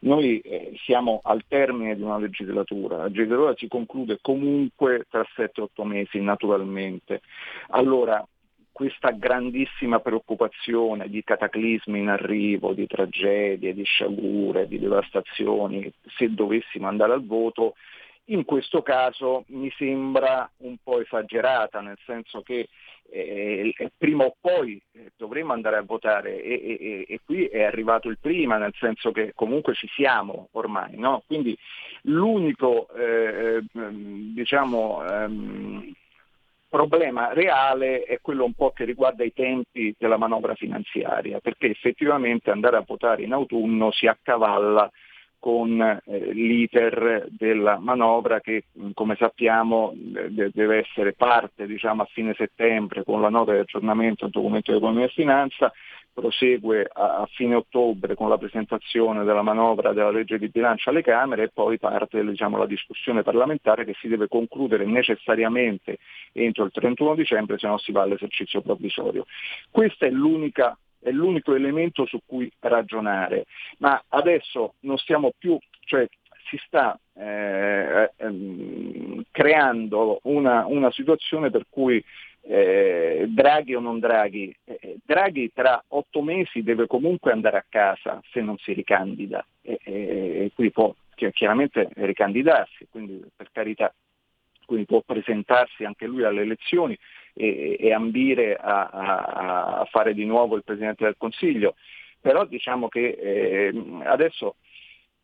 [0.00, 5.84] noi eh, siamo al termine di una legislatura, la legislatura si conclude comunque tra 7-8
[5.84, 7.20] mesi naturalmente.
[7.68, 8.26] Allora,
[8.72, 16.86] questa grandissima preoccupazione di cataclismi in arrivo, di tragedie, di sciagure, di devastazioni, se dovessimo
[16.86, 17.74] andare al voto,
[18.26, 22.68] in questo caso mi sembra un po' esagerata, nel senso che
[23.12, 28.08] eh, prima o poi eh, dovremo andare a votare e, e, e, qui è arrivato
[28.08, 30.96] il prima, nel senso che comunque ci siamo ormai.
[30.96, 31.22] No?
[31.26, 31.56] Quindi
[32.02, 35.92] l'unico eh, ehm, diciamo, ehm,
[36.68, 42.50] problema reale è quello un po' che riguarda i tempi della manovra finanziaria, perché effettivamente
[42.50, 44.88] andare a votare in autunno si accavalla
[45.40, 52.34] con eh, l'iter della manovra che come sappiamo de- deve essere parte diciamo, a fine
[52.36, 55.72] settembre con la nota di aggiornamento al documento di economia e finanza,
[56.12, 61.02] prosegue a, a, fine ottobre con la presentazione della manovra della legge di bilancio alle
[61.02, 65.98] Camere e poi parte diciamo, la discussione parlamentare che si deve concludere necessariamente
[66.32, 69.24] entro il 31 dicembre se no si va all'esercizio provvisorio.
[69.70, 73.46] Questa è l'unica è l'unico elemento su cui ragionare,
[73.78, 76.06] ma adesso non stiamo più, cioè
[76.48, 82.02] si sta eh, ehm, creando una, una, situazione per cui
[82.42, 88.20] eh, Draghi o non Draghi, eh, Draghi tra otto mesi deve comunque andare a casa
[88.32, 89.44] se non si ricandida.
[89.62, 90.94] E, quindi può
[91.32, 93.94] chiaramente ricandidarsi, quindi per carità,
[94.64, 96.98] quindi può presentarsi anche lui alle elezioni
[97.40, 101.74] e, e ambire a, a, a, fare di nuovo il Presidente del Consiglio.
[102.20, 103.72] Però diciamo che eh,
[104.04, 104.56] adesso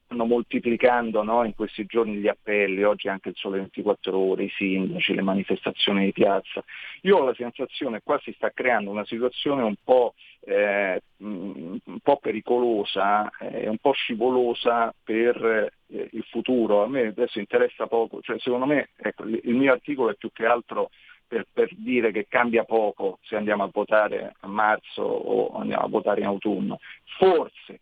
[0.06, 4.52] stanno moltiplicando no, in questi giorni gli appelli, oggi anche il sole 24 ore, i
[4.56, 6.64] sindaci, le manifestazioni di piazza.
[7.02, 11.78] Io ho la sensazione che qua si sta creando una situazione un po', eh, un
[12.02, 16.84] po pericolosa eh, un po' scivolosa per eh, il futuro.
[16.84, 20.46] A me adesso interessa poco, cioè, secondo me ecco, il mio articolo è più che
[20.46, 20.90] altro
[21.26, 25.88] per, per, dire che cambia poco se andiamo a votare a marzo o andiamo a
[25.88, 26.78] votare in autunno.
[27.18, 27.80] Forse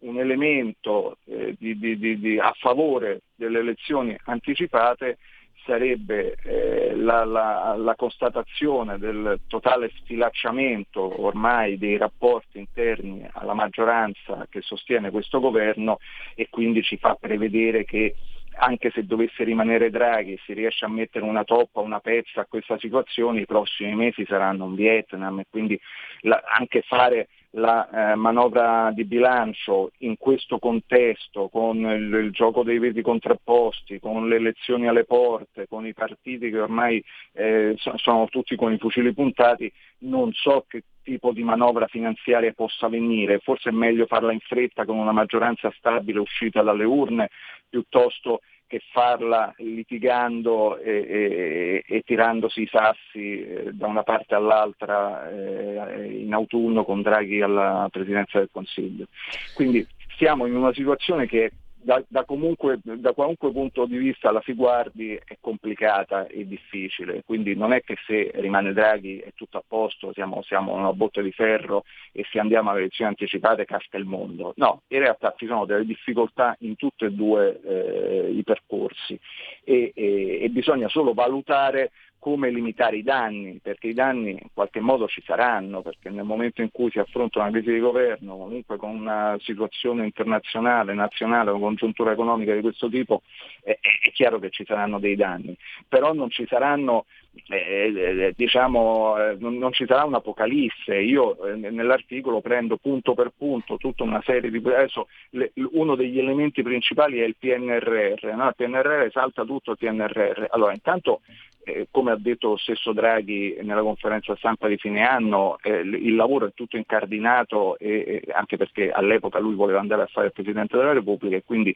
[0.00, 5.18] un elemento eh, di, di, di, a favore delle elezioni anticipate
[5.64, 14.46] sarebbe eh, la, la, la, constatazione del totale sfilacciamento ormai dei rapporti interni alla maggioranza
[14.50, 15.98] che sostiene questo governo
[16.34, 18.16] e quindi ci fa prevedere che
[18.56, 22.78] anche se dovesse rimanere Draghi si riesce a mettere una toppa, una pezza a questa
[22.78, 25.78] situazione, i prossimi mesi saranno un Vietnam e quindi
[26.20, 32.62] la, anche fare la eh, manovra di bilancio in questo contesto, con il, il, gioco
[32.62, 38.26] dei veti contrapposti, con le elezioni alle porte, con i partiti che ormai eh, sono
[38.28, 43.70] tutti con i fucili puntati, non so che tipo di manovra finanziaria possa venire, forse
[43.70, 47.28] è meglio farla in fretta con una maggioranza stabile uscita dalle urne
[47.68, 48.40] piuttosto
[48.72, 56.20] che farla litigando e, e, e tirandosi i sassi eh, da una parte all'altra eh,
[56.22, 59.08] in autunno con Draghi alla Presidenza del Consiglio.
[59.54, 61.50] Quindi siamo in una situazione che
[61.82, 67.22] da, da, comunque, da, qualunque punto di vista la si guardi è complicata e difficile,
[67.24, 71.22] quindi non è che se rimane Draghi è tutto a posto, siamo, siamo una botte
[71.22, 74.52] di ferro e se andiamo alle elezioni anticipate casca il mondo.
[74.56, 79.18] No, in realtà ci sono delle difficoltà in tutti e due eh, i percorsi
[79.64, 81.90] e, e, e bisogna solo valutare
[82.22, 86.62] come limitare i danni, perché i danni in qualche modo ci saranno, perché nel momento
[86.62, 91.58] in cui si affronta una crisi di governo, comunque con una situazione internazionale, nazionale o
[91.58, 93.22] congiuntura economica di questo tipo,
[93.60, 95.56] è, è chiaro che ci saranno dei danni,
[95.88, 97.06] però non ci saranno
[97.48, 100.94] eh, eh, diciamo, eh, non, ci sarà un'apocalisse.
[100.94, 104.58] Io eh, nell'articolo prendo punto per punto tutta una serie di...
[104.58, 108.48] Adesso le, uno degli elementi principali è il PNRR, no?
[108.48, 110.46] il PNRR salta tutto il PNRR.
[110.50, 111.22] Allora, intanto
[111.64, 116.14] eh, come ha detto lo stesso Draghi nella conferenza stampa di fine anno, eh, il
[116.14, 120.32] lavoro è tutto incardinato e, e anche perché all'epoca lui voleva andare a fare il
[120.32, 121.74] Presidente della Repubblica e quindi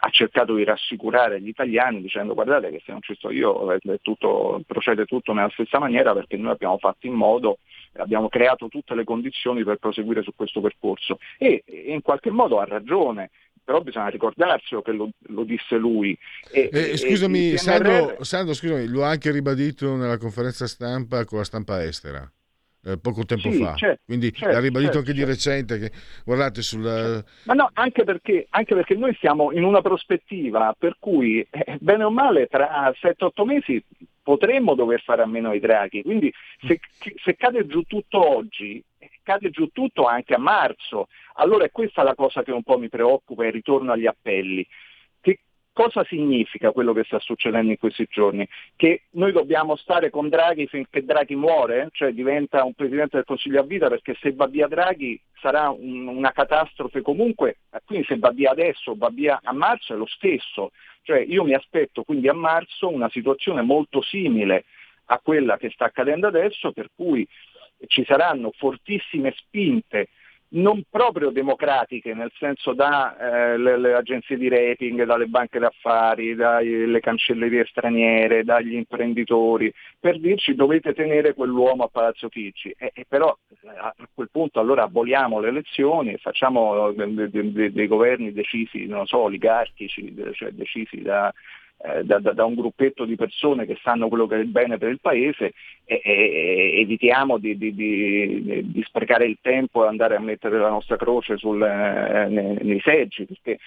[0.00, 4.60] ha cercato di rassicurare gli italiani dicendo guardate che se non ci sto io tutto,
[4.66, 7.58] procede tutto nella stessa maniera perché noi abbiamo fatto in modo,
[7.94, 11.18] abbiamo creato tutte le condizioni per proseguire su questo percorso.
[11.36, 13.30] E, e in qualche modo ha ragione
[13.68, 16.18] però bisogna ricordarselo che lo, lo disse lui.
[16.50, 17.58] E, eh, scusami, PNRR...
[17.58, 22.26] Sandro, Sandro, scusami, lo ha anche ribadito nella conferenza stampa con la stampa estera.
[22.82, 25.34] Eh, poco tempo sì, fa, certo, quindi certo, l'ha ribadito certo, anche di certo.
[25.34, 25.78] recente.
[25.78, 25.90] Che,
[26.24, 27.24] guardate, sul.
[27.42, 32.04] Ma no, anche perché, anche perché, noi siamo in una prospettiva per cui, eh, bene
[32.04, 33.84] o male, tra 7-8 mesi
[34.22, 36.02] potremmo dover fare a meno i draghi.
[36.02, 36.32] Quindi,
[36.66, 36.80] se,
[37.22, 38.82] se cade giù tutto oggi,
[39.28, 41.08] cade giù tutto anche a marzo.
[41.34, 44.66] Allora è questa la cosa che un po' mi preoccupa e ritorno agli appelli.
[45.20, 48.48] Che cosa significa quello che sta succedendo in questi giorni?
[48.74, 53.60] Che noi dobbiamo stare con Draghi finché Draghi muore, cioè diventa un Presidente del Consiglio
[53.60, 58.30] a vita, perché se va via Draghi sarà un, una catastrofe comunque, quindi se va
[58.30, 60.70] via adesso o va via a marzo è lo stesso.
[61.02, 64.64] Cioè io mi aspetto quindi a marzo una situazione molto simile
[65.10, 67.26] a quella che sta accadendo adesso, per cui
[67.86, 70.08] ci saranno fortissime spinte
[70.50, 77.00] non proprio democratiche, nel senso da eh, le, agenzie di rating, dalle banche d'affari, dalle
[77.00, 82.74] cancellerie straniere, dagli imprenditori, per dirci dovete tenere quell'uomo a Palazzo Chigi.
[82.78, 83.36] E, e però
[83.76, 89.06] a quel punto allora aboliamo le elezioni e facciamo dei, dei, dei governi decisi, non
[89.06, 91.32] so, oligarchici, cioè decisi da,
[91.80, 94.90] eh, da, da, un gruppetto di persone che sanno quello che è il bene per
[94.90, 95.52] il paese
[95.84, 100.70] e, e evitiamo di, di, di, di, sprecare il tempo e andare a mettere la
[100.70, 103.26] nostra croce sul, eh, nei, nei, seggi.
[103.26, 103.58] Perché,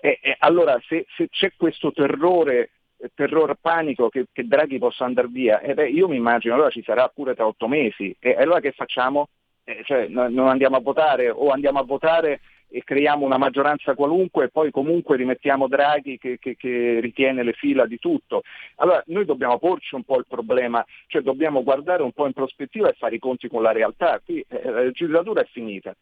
[0.00, 2.70] eh, allora se, se c'è questo terrore
[3.14, 6.82] terrore panico che, che, Draghi possa andare via, eh beh, io mi immagino allora ci
[6.82, 9.28] sarà pure tra otto mesi e allora che facciamo?
[9.64, 12.40] Eh, cioè, non andiamo a votare o andiamo a votare
[12.72, 17.52] e creiamo una maggioranza qualunque e poi comunque rimettiamo Draghi che, che, che, ritiene le
[17.52, 18.42] fila di tutto.
[18.76, 22.88] Allora noi dobbiamo porci un po' il problema, cioè dobbiamo guardare un po' in prospettiva
[22.88, 24.20] e fare i conti con la realtà.
[24.24, 25.94] Qui eh, la legislatura è finita.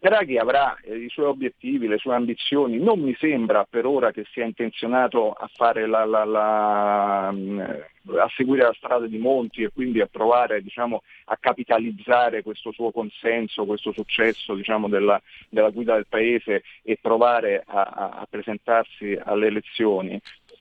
[0.00, 4.24] Draghi avrà eh, i suoi obiettivi, le sue ambizioni, non mi sembra per ora che
[4.32, 5.50] sia intenzionato a,
[5.86, 11.02] la, la, la, mm, a seguire la strada di Monti e quindi a provare diciamo,
[11.26, 17.62] a capitalizzare questo suo consenso, questo successo diciamo, della, della, guida del Paese e provare
[17.66, 17.82] a,
[18.20, 20.20] a presentarsi alle elezioni.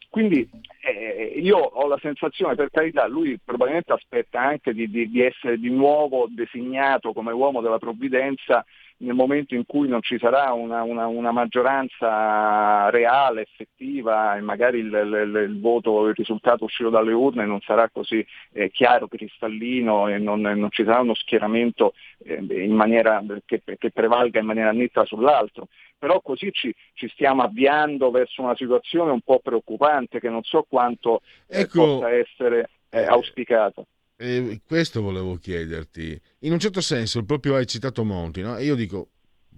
[0.09, 0.49] Quindi
[0.81, 5.59] eh, io ho la sensazione, per carità, lui probabilmente aspetta anche di, di, di essere
[5.59, 8.65] di nuovo designato come uomo della provvidenza
[9.01, 14.79] nel momento in cui non ci sarà una, una, una maggioranza reale, effettiva e magari
[14.79, 20.07] il, il, il, voto, il risultato uscito dalle urne non sarà così eh, chiaro, cristallino
[20.07, 21.93] e non, non, ci sarà uno schieramento
[22.23, 25.67] eh, in maniera, che, che, prevalga in maniera netta sull'altro.
[25.97, 30.65] Però così ci, ci, stiamo avviando verso una situazione un po' preoccupante che non so
[30.67, 33.83] quanto eh, ecco, possa essere eh, auspicata.
[34.21, 36.19] Eh, questo volevo chiederti.
[36.39, 38.57] In un certo senso, proprio hai citato Monti, no?
[38.57, 39.11] E io dico,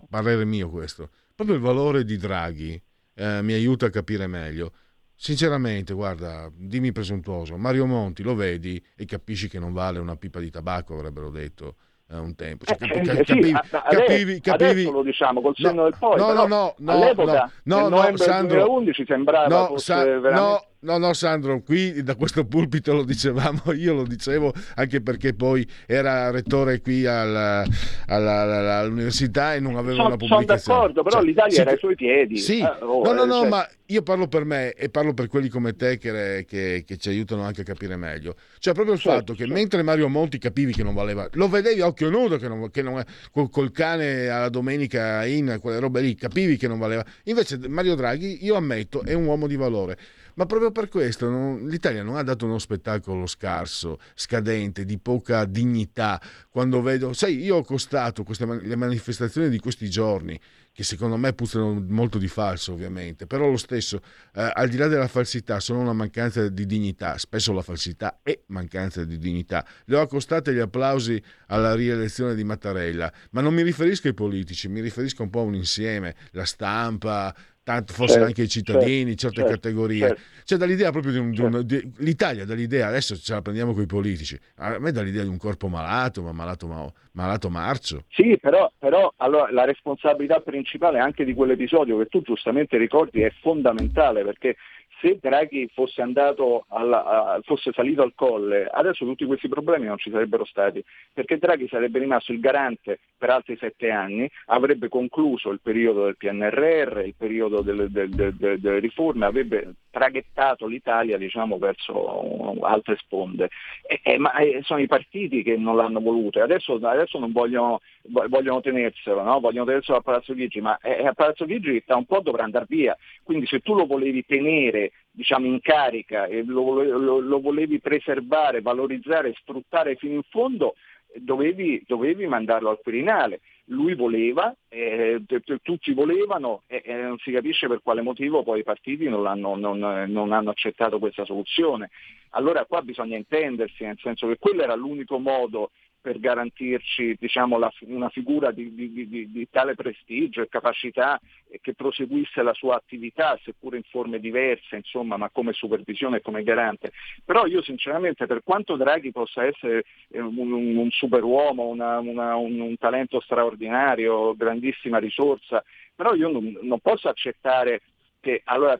[0.07, 2.79] parere mio questo, proprio il valore di Draghi
[3.15, 4.71] eh, mi aiuta a capire meglio.
[5.15, 10.39] Sinceramente, guarda, dimmi presuntuoso, Mario Monti lo vedi e capisci che non vale una pipa
[10.39, 11.77] di tabacco, avrebbero detto
[12.11, 12.65] eh, un tempo.
[12.65, 16.17] Cioè, eh, capi, capivi, sì, capivi, capivi, lo diciamo col senno no, del poi.
[16.17, 20.39] No, no, no, no, all'epoca, no, no, no, Sandro, 2011 sembrava no, fosse sa- veramente...
[20.39, 25.35] no, No, no, Sandro, qui da questo pulpito lo dicevamo, io lo dicevo anche perché
[25.35, 27.63] poi era rettore qui alla,
[28.07, 30.59] alla, alla, all'università e non aveva sono, una pubblicazione.
[30.59, 32.37] Sono d'accordo, però cioè, l'Italia sì, era ai suoi piedi.
[32.37, 33.49] Sì, eh, oh, no, no, no, cioè...
[33.49, 37.09] ma io parlo per me e parlo per quelli come te che, che, che ci
[37.09, 38.35] aiutano anche a capire meglio.
[38.57, 39.53] Cioè proprio il certo, fatto che certo.
[39.53, 42.81] mentre Mario Monti capivi che non valeva, lo vedevi a occhio nudo che non, che
[42.81, 47.05] non col, col, cane alla domenica in quelle robe lì, capivi che non valeva.
[47.25, 49.97] Invece Mario Draghi, io ammetto, è un uomo di valore.
[50.41, 55.45] Ma proprio per questo non, l'Italia non ha dato uno spettacolo scarso, scadente, di poca
[55.45, 56.19] dignità.
[56.49, 60.39] Quando vedo, sai, io ho costato queste, le manifestazioni di questi giorni,
[60.73, 64.01] che secondo me puzzano molto di falso ovviamente, però lo stesso,
[64.33, 68.39] eh, al di là della falsità, sono una mancanza di dignità, spesso la falsità è
[68.47, 69.63] mancanza di dignità.
[69.85, 74.69] Le ho accostate gli applausi alla rielezione di Mattarella, ma non mi riferisco ai politici,
[74.69, 79.15] mi riferisco un po' a un insieme, la stampa, tanto forse certo, anche i cittadini,
[79.15, 79.99] certo, certe certo, categorie.
[79.99, 80.21] Certo.
[80.43, 83.83] C'è dall'idea proprio di, un, di, un, di l'Italia, dall'idea, adesso ce la prendiamo con
[83.83, 88.03] i politici, a me dà l'idea di un corpo malato, ma malato, ma, malato marcio.
[88.09, 93.31] Sì, però, però allora, la responsabilità principale anche di quell'episodio che tu giustamente ricordi è
[93.41, 94.55] fondamentale perché
[95.01, 100.45] se Draghi fosse, alla, fosse salito al colle, adesso tutti questi problemi non ci sarebbero
[100.45, 106.05] stati, perché Draghi sarebbe rimasto il garante per altri sette anni, avrebbe concluso il periodo
[106.05, 112.95] del PNRR, il periodo delle, delle, delle, delle riforme, avrebbe traghettato l'Italia diciamo, verso altre
[112.97, 113.49] sponde.
[113.87, 114.31] E, e, ma
[114.61, 119.39] sono i partiti che non l'hanno voluto adesso, adesso non vogliono, vogliono tenerselo, no?
[119.39, 122.97] vogliono tenerselo a Palazzo Chigi, ma a Palazzo Chigi tra un po' dovrà andare via.
[123.23, 128.61] Quindi se tu lo volevi tenere diciamo, in carica e lo, lo, lo volevi preservare,
[128.61, 130.75] valorizzare, sfruttare fino in fondo,
[131.15, 133.41] dovevi, dovevi mandarlo al Quirinale.
[133.65, 135.21] Lui voleva, eh,
[135.61, 139.59] tutti volevano e eh, non si capisce per quale motivo poi i partiti non, non,
[139.59, 141.89] non, hanno accettato questa soluzione.
[142.31, 145.71] Allora qua bisogna intendersi, nel senso che quello era l'unico modo
[146.01, 151.19] per garantirci diciamo, la, una figura di, di, di, di, tale prestigio e capacità
[151.61, 156.43] che proseguisse la sua attività, seppure in forme diverse, insomma, ma come supervisione e come
[156.43, 156.91] garante.
[157.23, 162.59] Però io sinceramente, per quanto Draghi possa essere eh, un, un superuomo, una, una, un,
[162.59, 165.63] un, talento straordinario, grandissima risorsa,
[165.95, 167.81] però io non, non posso accettare
[168.21, 168.79] che, allora,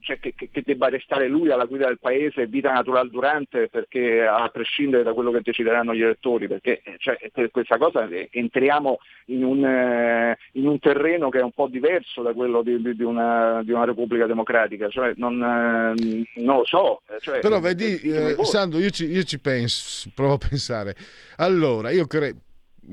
[0.00, 4.48] cioè, che, che, debba restare lui alla guida del paese vita natural durante perché a
[4.52, 9.42] prescindere da quello che decideranno gli elettori perché cioè, per questa cosa eh, entriamo in
[9.42, 13.62] un, eh, in un, terreno che è un po' diverso da quello di, di, una,
[13.64, 18.78] di una, repubblica democratica cioè, non, eh, non, lo so cioè, però vedi eh, Sandro
[18.78, 20.94] io ci, io ci penso provo a pensare.
[21.36, 22.38] Allora io credo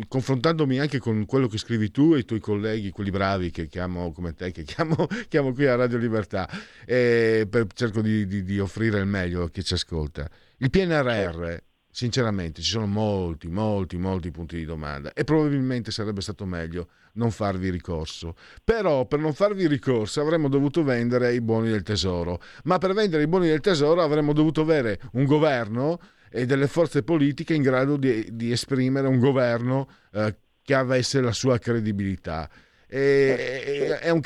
[0.08, 4.12] confrontandomi anche con quello che scrivi tu e i tuoi colleghi, quelli bravi che chiamo
[4.12, 6.50] come te, che chiamo, chiamo qui a Radio Libertà,
[6.86, 10.30] e per, cerco di, di, di offrire il meglio a chi ci ascolta.
[10.58, 11.58] Il PNRR
[11.92, 17.32] sinceramente ci sono molti, molti, molti punti di domanda e probabilmente sarebbe stato meglio non
[17.32, 18.36] farvi ricorso.
[18.64, 23.24] Però per non farvi ricorso avremmo dovuto vendere i buoni del tesoro, ma per vendere
[23.24, 26.00] i buoni del tesoro avremmo dovuto avere un governo
[26.32, 31.32] e delle forze politiche in grado di, di esprimere un governo eh, che avesse la
[31.32, 32.50] sua credibilità.
[32.92, 34.20] E, è, un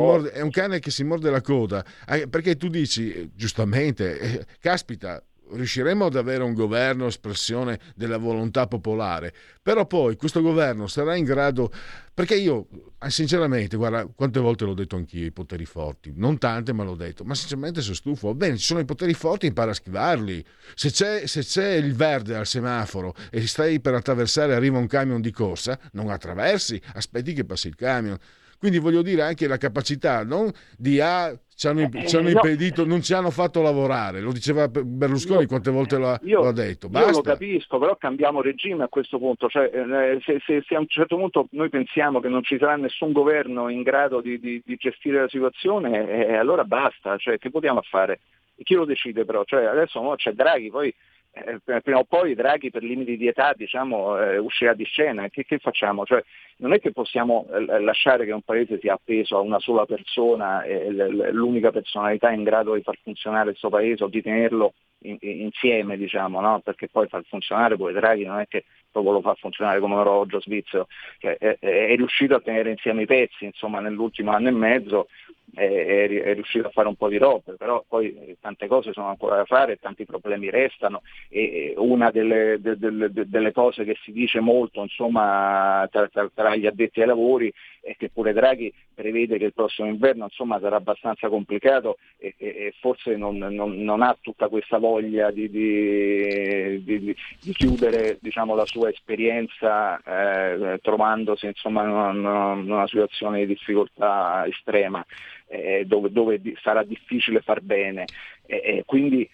[0.00, 1.84] morde, è, un cane che si morde, la coda
[2.28, 5.22] perché tu dici giustamente, eh, caspita,
[5.52, 9.32] riusciremo ad avere un governo espressione della volontà popolare,
[9.62, 11.70] però poi questo governo sarà in grado,
[12.12, 12.66] perché io
[13.00, 16.94] eh, sinceramente, guarda, quante volte l'ho detto anch'io, i poteri forti, non tante ma l'ho
[16.94, 20.44] detto, ma sinceramente sono stufo, bene, ci sono i poteri forti, impara a schivarli,
[20.74, 25.20] se c'è, se c'è il verde al semaforo e stai per attraversare, arriva un camion
[25.20, 28.18] di corsa, non attraversi, aspetti che passi il camion.
[28.58, 32.86] Quindi voglio dire anche la capacità non di ah, ci hanno, ci hanno eh, impedito,
[32.86, 34.20] non ci hanno fatto lavorare.
[34.20, 36.88] Lo diceva Berlusconi, io, quante volte lo, io, lo ha detto.
[36.88, 37.08] Basta.
[37.08, 39.48] Io lo capisco, però cambiamo regime a questo punto.
[39.48, 42.76] Cioè, eh, se, se, se, a un certo punto noi pensiamo che non ci sarà
[42.76, 47.16] nessun governo in grado di, di, di gestire la situazione, eh, allora basta.
[47.16, 48.20] Cioè, che possiamo fare?
[48.62, 49.42] Chi lo decide però?
[49.42, 50.94] Cioè, adesso no, c'è Draghi, poi
[51.32, 55.44] eh, prima o poi Draghi per limiti di età diciamo, eh, uscirà di scena, che,
[55.44, 56.04] che facciamo?
[56.04, 56.22] Cioè,
[56.58, 60.62] non è che possiamo eh, lasciare che un paese sia appeso a una sola persona,
[60.62, 60.90] e
[61.30, 65.96] l'unica personalità in grado di far funzionare il suo paese o di tenerlo in, insieme,
[65.96, 66.60] diciamo, no?
[66.60, 70.00] perché poi far funzionare poi Draghi non è che proprio lo fa funzionare come un
[70.00, 74.52] orologio svizzero, cioè, è, è, riuscito a tenere insieme i pezzi insomma, nell'ultimo anno e
[74.52, 75.08] mezzo
[75.54, 79.08] è, è, riuscito a fare un po' di robe, però poi eh, tante cose sono
[79.08, 83.96] ancora da fare, tanti problemi restano e una delle, de, de, de, delle cose che
[84.02, 87.52] si dice molto insomma, tra, tra, tra, gli addetti ai lavori
[87.88, 92.46] è che pure Draghi prevede che il prossimo inverno insomma, sarà abbastanza complicato e, e,
[92.46, 98.54] e forse non, non, non, ha tutta questa voglia di, di, di, di chiudere diciamo,
[98.54, 105.04] la sua esperienza eh, trovandosi insomma, in una, in una situazione di difficoltà estrema
[105.46, 108.04] eh, dove, dove, sarà difficile far bene.
[108.46, 109.28] Eh, quindi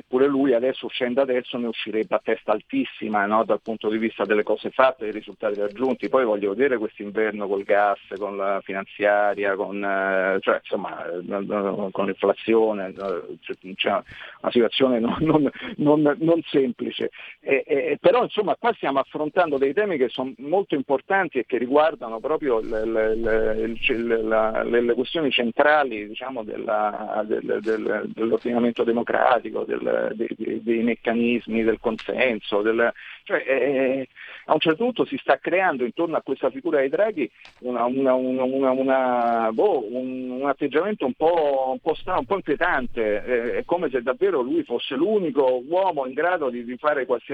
[0.00, 3.44] Eppure lui adesso, uscendo adesso, ne uscirebbe a testa altissima no?
[3.44, 6.08] dal punto di vista delle cose fatte, dei risultati raggiunti.
[6.08, 12.06] Poi voglio vedere quest'inverno col gas, con la finanziaria, con, eh, cioè, insomma, eh, con
[12.06, 17.10] l'inflazione, c'è una situazione non, non, non, non semplice.
[17.40, 21.58] E, e, però insomma qua stiamo affrontando dei temi che sono molto importanti e che
[21.58, 29.88] riguardano proprio le, le, le, le questioni centrali diciamo, della, del, del, dell'ordinamento democratico, del,
[30.14, 32.92] dei, dei, meccanismi del consenso, del,
[33.30, 34.08] cioè, eh,
[34.46, 38.14] a un certo punto si sta creando intorno a questa figura dei Draghi una, una,
[38.14, 43.64] una, boh, un, un, atteggiamento un po', un po', strano, un po' inquietante, eh, è
[43.64, 46.76] come se davvero lui fosse l'unico uomo in grado di, di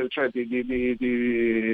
[0.08, 0.96] cioè di, di,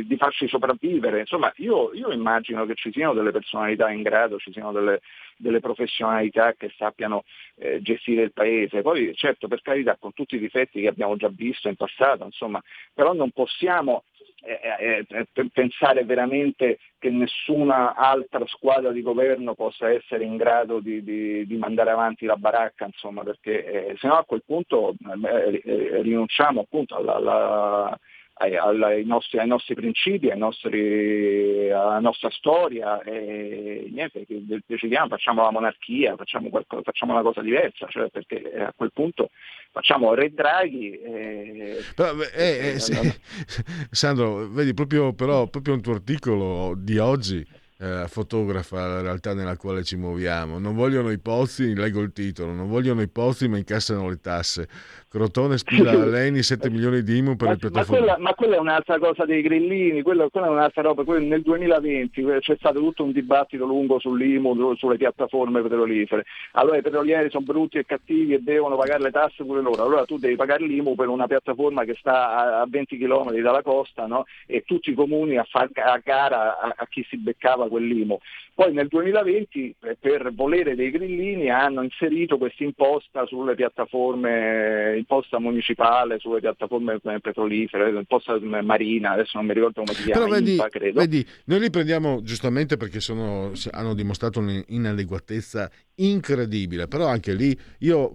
[0.07, 1.21] di, farci sopravvivere.
[1.21, 5.01] Insomma, io, io, immagino che ci siano delle personalità in grado, ci siano delle,
[5.37, 7.25] delle professionalità che sappiano
[7.57, 8.83] eh, gestire il paese.
[8.83, 12.63] Poi certo per carità con tutti i difetti che abbiamo già visto in passato, insomma,
[12.95, 14.05] però non possiamo
[14.45, 20.81] eh, eh, eh pensare veramente che nessuna altra squadra di governo possa essere in grado
[20.81, 24.95] di, di, di mandare avanti la baracca, insomma, perché eh, se no a quel punto
[25.25, 28.01] eh, eh, rinunciamo appunto alla, alla
[28.35, 34.25] ai, ai, nostri, ai, nostri, principi, ai nostri, alla nostra storia e niente,
[34.67, 39.31] decidiamo, facciamo la monarchia, facciamo, qualcosa, facciamo una cosa diversa, cioè perché a quel punto
[39.71, 40.93] facciamo Re Draghi.
[40.99, 42.95] E, però, eh, eh, sì.
[43.91, 47.47] Sandro, vedi proprio, però, proprio un tuo articolo di oggi
[47.83, 50.59] eh, fotografa la realtà nella quale ci muoviamo.
[50.59, 54.69] Non vogliono i pozzi, leggo il titolo, non vogliono i pozzi ma incassano le tasse.
[55.13, 58.01] Crotone spila a Leni 7 milioni di IMU per ma, le piattaforme.
[58.01, 61.05] Ma quella, ma quella, è un'altra cosa dei grillini, quella, quella è un'altra roba.
[61.05, 66.25] Quella, nel 2020 c'è stato tutto un dibattito lungo sull'IMU, sulle piattaforme petrolifere.
[66.53, 69.85] Allora i petrolieri sono brutti e cattivi e devono pagare le tasse pure loro.
[69.85, 74.07] Allora tu devi pagare l'IMU per una piattaforma che sta a, 20 km dalla costa
[74.07, 74.25] no?
[74.47, 78.19] e tutti i comuni a fare a gara a, a chi si beccava quell'IMU.
[78.55, 85.39] Poi nel 2020 eh, per volere dei grillini hanno inserito questa imposta sulle piattaforme imposta
[85.39, 90.53] municipale sulle piattaforme petrolifere, imposta marina, adesso non mi ricordo come si chiama, Però vedi,
[90.53, 91.01] IMPA, credo.
[91.01, 98.13] Vedi, noi li prendiamo giustamente perché sono, hanno dimostrato un'inadeguatezza incredibile, però anche lì io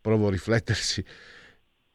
[0.00, 1.04] provo a riflettersi.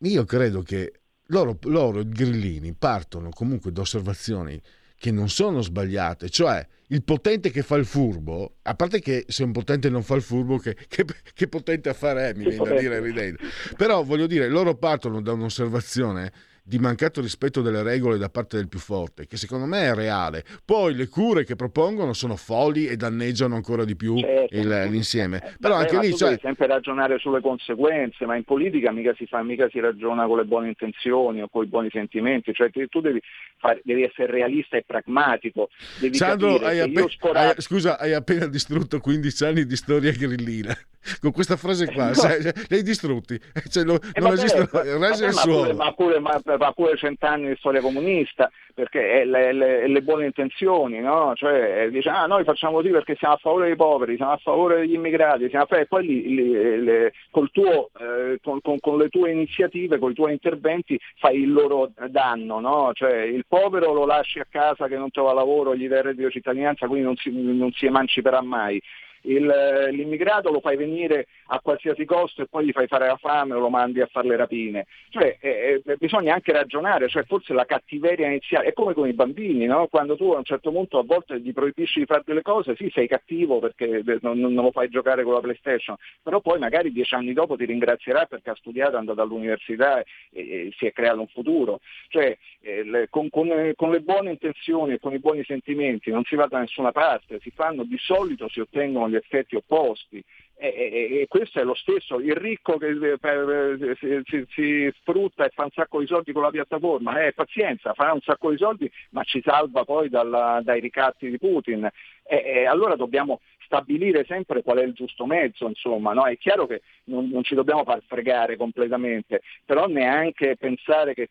[0.04, 4.60] Io credo che loro, loro grillini partono comunque da osservazioni
[4.98, 9.44] che non sono sbagliate, cioè il potente che fa il furbo, a parte che se
[9.44, 12.80] un potente non fa il furbo, che, che, che potente affare è, mi viene da
[12.80, 13.38] dire ridendo.
[13.78, 16.32] Però voglio dire, loro partono da un'osservazione
[16.64, 20.44] di mancato rispetto delle regole da parte del più forte, che secondo me è reale.
[20.64, 24.56] Poi le cure che propongono sono folli e danneggiano ancora di più certo.
[24.56, 25.56] il, l'insieme.
[25.60, 26.16] Però Beh, anche lì...
[26.16, 26.30] Cioè...
[26.30, 30.38] Devi sempre ragionare sulle conseguenze, ma in politica mica si, fa, mica si ragiona con
[30.38, 33.22] le buone intenzioni o con i buoni sentimenti, cioè tu devi,
[33.58, 35.70] fare, devi essere realista e pragmatico.
[36.00, 37.56] Devi Sandro, hai appena, scorato...
[37.56, 40.78] hai, scusa, hai appena distrutto 15 anni di storia grillina
[41.20, 42.14] con questa frase qua, no.
[42.14, 43.40] sai, li hai distrutti,
[43.70, 45.74] cioè, lo, eh, non esistono rese al suolo.
[45.74, 51.00] Ma pure, ma, ma pure cent'anni di storia comunista, perché le, le, le buone intenzioni,
[51.00, 51.34] no?
[51.36, 54.80] Cioè, dice, ah, noi facciamo così perché siamo a favore dei poveri, siamo a favore
[54.80, 57.14] degli immigrati, siamo a favore, e poi li, li, le,
[57.52, 61.92] tuo, eh, con, con, con, le tue iniziative, con i tuoi interventi, fai il loro
[62.10, 62.92] danno, no?
[62.94, 66.28] Cioè, il povero lo lasci a casa che non trova lavoro, gli dai il reddito
[66.28, 68.82] di cittadinanza, quindi non si, non si emanciperà mai
[69.24, 73.54] il, l'immigrato lo fai venire a qualsiasi costo e poi gli fai fare la fame
[73.54, 74.86] o lo mandi a fare le rapine.
[75.10, 79.14] Cioè, eh, eh, bisogna anche ragionare, cioè, forse la cattiveria iniziale è come con i
[79.14, 79.88] bambini, no?
[79.88, 82.90] quando tu a un certo punto a volte gli proibisci di fare delle cose, sì
[82.94, 87.14] sei cattivo perché non, non, lo fai giocare con la PlayStation, però poi magari dieci
[87.14, 91.20] anni dopo ti ringrazierà perché ha studiato, è andato all'università e, e si è creato
[91.20, 91.80] un futuro.
[92.08, 96.24] Cioè, eh, le, con, con, con le buone intenzioni e con i buoni sentimenti non
[96.24, 100.24] si va da nessuna parte, si fanno di solito, si ottengono gli effetti opposti.
[100.58, 104.94] E, e, e, questo è lo stesso, il ricco che eh, per, si, si, si,
[105.00, 108.52] sfrutta e fa un sacco di soldi con la piattaforma, eh, pazienza, farà un sacco
[108.52, 111.90] di soldi ma ci salva poi dalla, dai ricatti di Putin.
[112.24, 113.42] E, allora dobbiamo
[113.72, 116.26] stabilire sempre qual è il giusto mezzo, insomma, no?
[116.26, 121.30] è chiaro che non, non, ci dobbiamo far fregare completamente, però neanche pensare che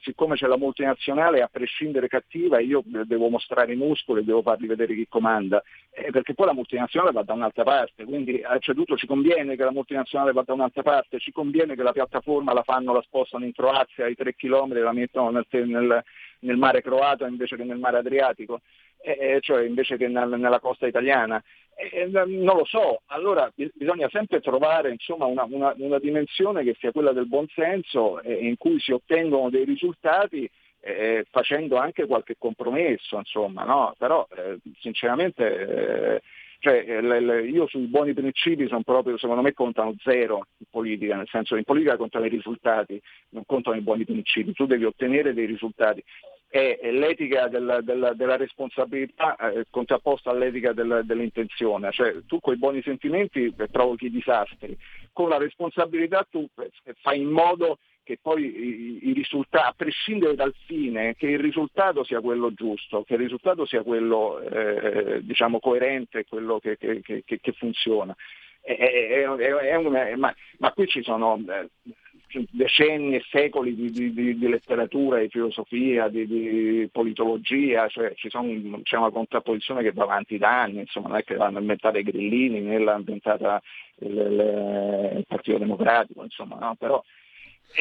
[0.00, 4.94] siccome c'è la multinazionale a prescindere cattiva io devo mostrare i muscoli devo farli vedere
[4.94, 9.06] chi comanda, eh, perché poi la multinazionale va da un'altra parte, quindi a ceduto ci
[9.06, 12.94] conviene che la multinazionale va da un'altra parte, ci conviene che la piattaforma la fanno,
[12.94, 16.02] la spostano in Croazia ai 3 km e la mettono nel, nel,
[16.38, 18.62] nel mare croato invece che nel mare Adriatico
[19.04, 21.42] eh, cioè invece che nel, nella costa italiana.
[21.76, 26.92] Eh, non lo so, allora bisogna sempre trovare insomma, una, una, una, dimensione che sia
[26.92, 30.48] quella del buonsenso eh, in cui si ottengono dei risultati
[30.80, 33.92] eh, facendo anche qualche compromesso, insomma, no?
[33.98, 36.22] però eh, sinceramente eh,
[36.60, 41.16] cioè, le, le, io sui buoni principi sono proprio, secondo me contano zero in politica,
[41.16, 42.98] nel senso che in politica contano i risultati,
[43.30, 46.02] non contano i buoni principi, tu devi ottenere dei risultati
[46.54, 52.58] è l'etica della, della, della responsabilità eh, contrapposta all'etica della, dell'intenzione, cioè tu con i
[52.58, 54.78] buoni sentimenti provochi disastri,
[55.12, 56.48] con la responsabilità tu
[57.02, 62.04] fai in modo che poi i, i risultati, a prescindere dal fine, che il risultato
[62.04, 67.24] sia quello giusto, che il risultato sia quello eh, diciamo coerente, quello che, che, che,
[67.24, 68.14] che funziona.
[68.60, 71.68] È, è, è una, ma, ma, qui ci sono eh,
[72.50, 78.96] decenni e secoli di, di, di, di letteratura, di filosofia, di, politologia, cioè sono, c'è
[78.96, 82.60] una contrapposizione che va avanti da anni, insomma non è che l'hanno inventata i grillini
[82.60, 83.62] né l'ha inventata
[84.00, 86.74] il, il, il Partito Democratico, insomma, no?
[86.78, 87.02] però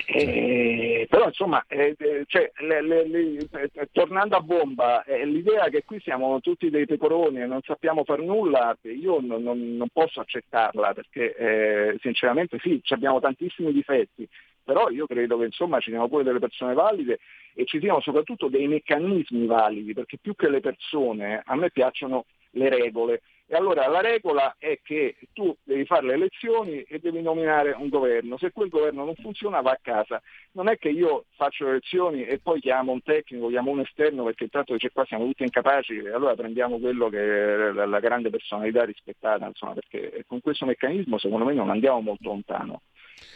[0.08, 5.70] eh, però insomma, eh, eh, cioè, le, le, le, eh, tornando a bomba, eh, l'idea
[5.70, 9.88] che qui siamo tutti dei pecoroni e non sappiamo far nulla, io non, non, non
[9.94, 14.28] posso accettarla perché sinceramente sì, abbiamo tantissimi difetti,
[14.64, 17.20] però io credo che insomma ci siano pure delle persone valide
[17.54, 22.26] e ci siano soprattutto dei meccanismi validi, perché più che le persone a me piacciono
[22.52, 23.22] le regole
[23.54, 27.88] e allora la regola è che tu devi fare le elezioni e devi nominare un
[27.88, 28.36] governo.
[28.40, 30.20] Se quel governo non funziona va a casa.
[30.54, 34.24] Non è che io faccio le elezioni e poi chiamo un tecnico, chiamo un esterno
[34.24, 38.32] perché intanto dice qua siamo tutti incapaci e allora prendiamo quello che è la grande
[38.32, 42.82] personalità rispettata, insomma, perché con questo meccanismo secondo me non andiamo molto lontano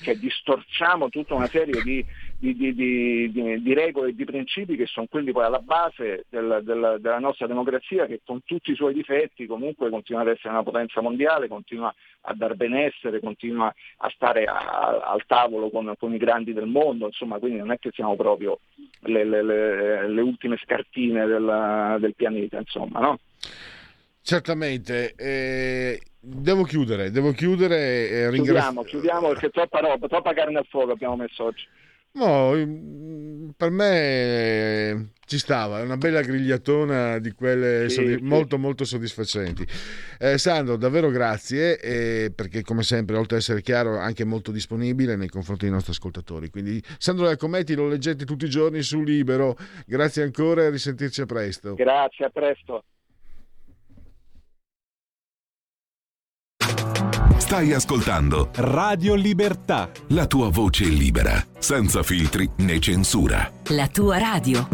[0.02, 2.06] cioè distorciamo tutta una serie di,
[2.38, 6.98] di, di, di, regole e di principi che sono quelli poi alla base del, del,
[7.00, 11.02] della nostra democrazia che con tutti i suoi difetti comunque continua ad essere una potenza
[11.02, 16.54] mondiale, continua a dar benessere, continua a stare a, al tavolo con, con, i grandi
[16.54, 18.60] del mondo, insomma quindi non è che siamo proprio
[19.02, 23.20] le, le, le, le ultime scartine del, del pianeta, insomma, no?
[24.28, 25.14] Certamente.
[25.16, 28.10] Eh, devo chiudere, devo chiudere.
[28.10, 28.44] Eh, ringrazio...
[28.44, 31.66] Chiudiamo, chiudiamo perché troppa roba, troppa carne al fuoco abbiamo messo oggi.
[32.12, 38.24] No, mm, per me ci stava, è una bella grigliatona di quelle sì, soddisf- sì.
[38.26, 39.66] molto molto soddisfacenti.
[40.20, 45.16] Eh, Sandro, davvero grazie eh, perché come sempre, oltre ad essere chiaro, anche molto disponibile
[45.16, 46.50] nei confronti dei nostri ascoltatori.
[46.50, 49.56] Quindi Sandro Iacometti lo leggete tutti i giorni su Libero.
[49.86, 51.76] Grazie ancora e risentirci a presto.
[51.76, 52.84] Grazie, a presto.
[57.48, 59.90] Stai ascoltando Radio Libertà.
[60.08, 63.50] La tua voce libera, senza filtri né censura.
[63.68, 64.68] La tua radio.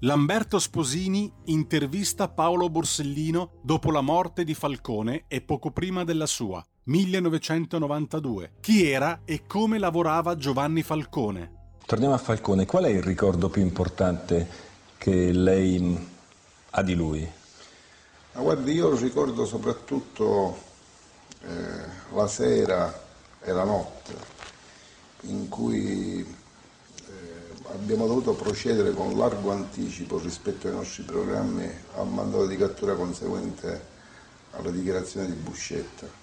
[0.00, 6.60] Lamberto Sposini intervista Paolo Borsellino dopo la morte di Falcone e poco prima della sua,
[6.86, 8.54] 1992.
[8.60, 11.76] Chi era e come lavorava Giovanni Falcone?
[11.86, 14.48] Torniamo a Falcone, qual è il ricordo più importante
[14.98, 16.08] che lei
[16.70, 17.38] ha di lui?
[18.40, 20.56] Ma guardi, io ricordo soprattutto
[21.42, 21.84] eh,
[22.14, 22.90] la sera
[23.38, 24.14] e la notte
[25.24, 32.46] in cui eh, abbiamo dovuto procedere con largo anticipo rispetto ai nostri programmi al mandato
[32.46, 33.84] di cattura conseguente
[34.52, 36.19] alla dichiarazione di Buscetta.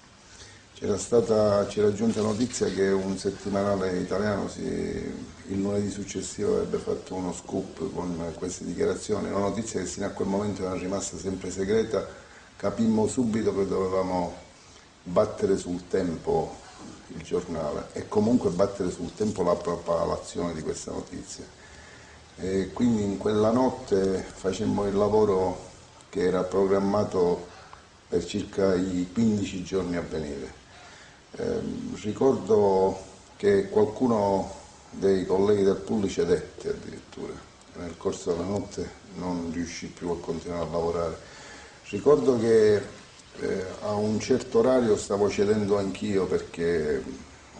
[0.78, 7.16] C'era, stata, c'era giunta notizia che un settimanale italiano si, il lunedì successivo avrebbe fatto
[7.16, 11.50] uno scoop con queste dichiarazioni, una notizia che fino a quel momento era rimasta sempre
[11.50, 12.06] segreta,
[12.54, 14.36] capimmo subito che dovevamo
[15.02, 16.54] battere sul tempo
[17.08, 21.44] il giornale e comunque battere sul tempo la propalazione di questa notizia.
[22.36, 25.58] E quindi in quella notte facemmo il lavoro
[26.08, 27.48] che era programmato
[28.06, 30.57] per circa i 15 giorni a venire.
[31.32, 31.60] Eh,
[32.02, 32.98] ricordo
[33.36, 34.50] che qualcuno
[34.90, 37.32] dei colleghi del Pulli cedette addirittura,
[37.74, 41.18] nel corso della notte non riuscì più a continuare a lavorare.
[41.90, 42.76] Ricordo che
[43.40, 47.02] eh, a un certo orario stavo cedendo anch'io perché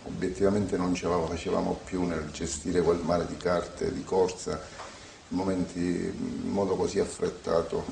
[0.05, 4.61] obiettivamente non ce la facevamo più nel gestire quel mare di carte di corsa
[5.29, 7.85] in momenti in modo così affrettato.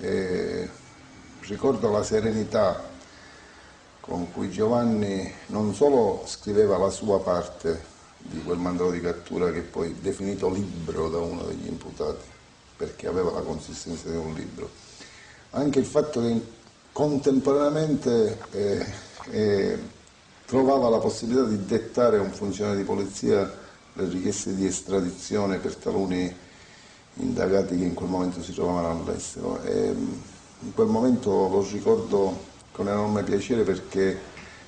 [0.00, 0.68] E
[1.40, 2.92] ricordo la serenità
[4.06, 9.62] con cui Giovanni non solo scriveva la sua parte di quel mandato di cattura che
[9.62, 12.26] poi definito libro da uno degli imputati,
[12.76, 14.68] perché aveva la consistenza di un libro,
[15.52, 16.38] anche il fatto che
[16.92, 18.86] contemporaneamente eh,
[19.30, 19.78] eh,
[20.44, 23.50] trovava la possibilità di dettare a un funzionario di polizia
[23.94, 26.30] le richieste di estradizione per taluni
[27.14, 29.62] indagati che in quel momento si trovavano all'estero.
[29.62, 29.94] E
[30.60, 34.20] in quel momento lo ricordo con enorme piacere perché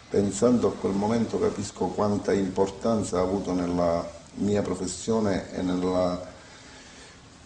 [0.09, 6.25] pensando a quel momento capisco quanta importanza ha avuto nella mia professione e nella,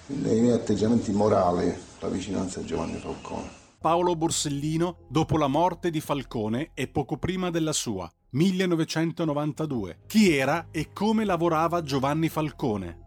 [0.08, 3.50] nei miei atteggiamenti morali la vicinanza a Giovanni Falcone.
[3.80, 10.00] Paolo Borsellino dopo la morte di Falcone e poco prima della sua, 1992.
[10.06, 12.99] Chi era e come lavorava Giovanni Falcone?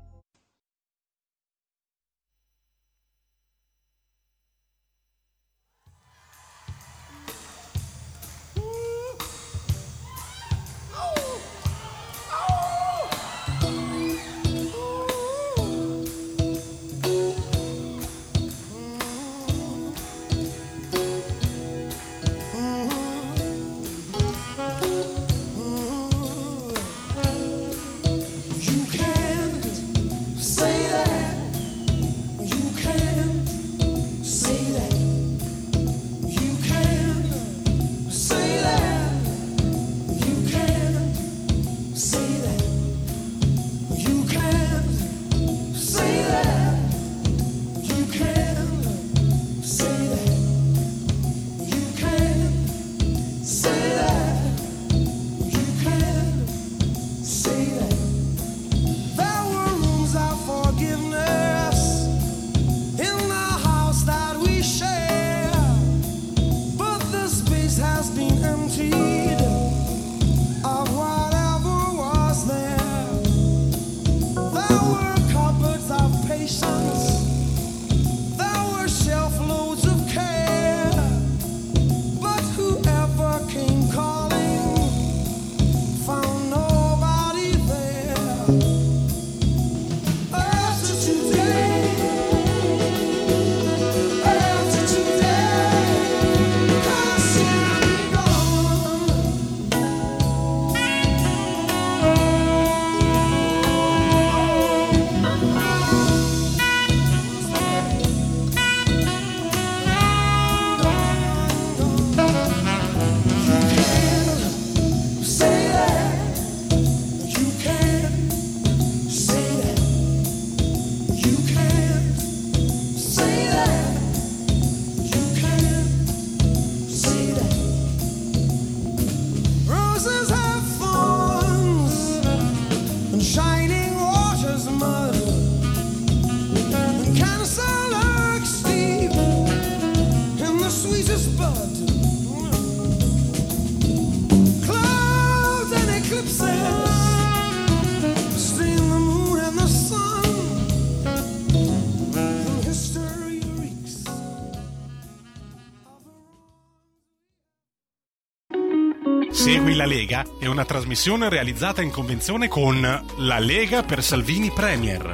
[160.40, 165.12] È una trasmissione realizzata in convenzione con La Lega per Salvini Premier.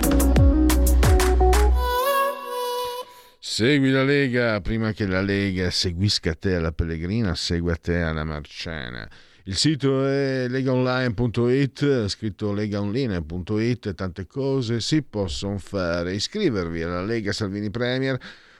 [3.40, 9.10] Segui la Lega prima che la Lega seguisca te alla Pellegrina, segua te alla Marciana.
[9.44, 16.14] Il sito è legaonline.it, scritto legaonline.it, tante cose si possono fare.
[16.14, 18.20] Iscrivervi alla Lega Salvini Premier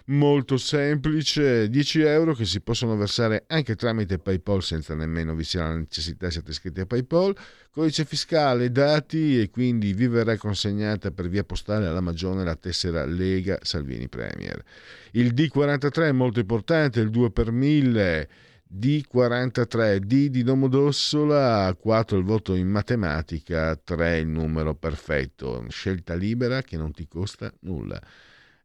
[0.10, 5.64] molto semplice, 10 euro che si possono versare anche tramite PayPal senza nemmeno vi sia
[5.64, 7.36] la necessità siate iscritti a PayPal,
[7.70, 13.06] codice fiscale, dati e quindi vi verrà consegnata per via postale alla Magione la tessera
[13.06, 14.64] Lega Salvini Premier.
[15.12, 18.30] Il D43 è molto importante, il 2 per 1000
[18.72, 26.62] D43, D di Domodossola, 4 il voto in matematica, 3 il numero perfetto, scelta libera
[26.62, 28.00] che non ti costa nulla.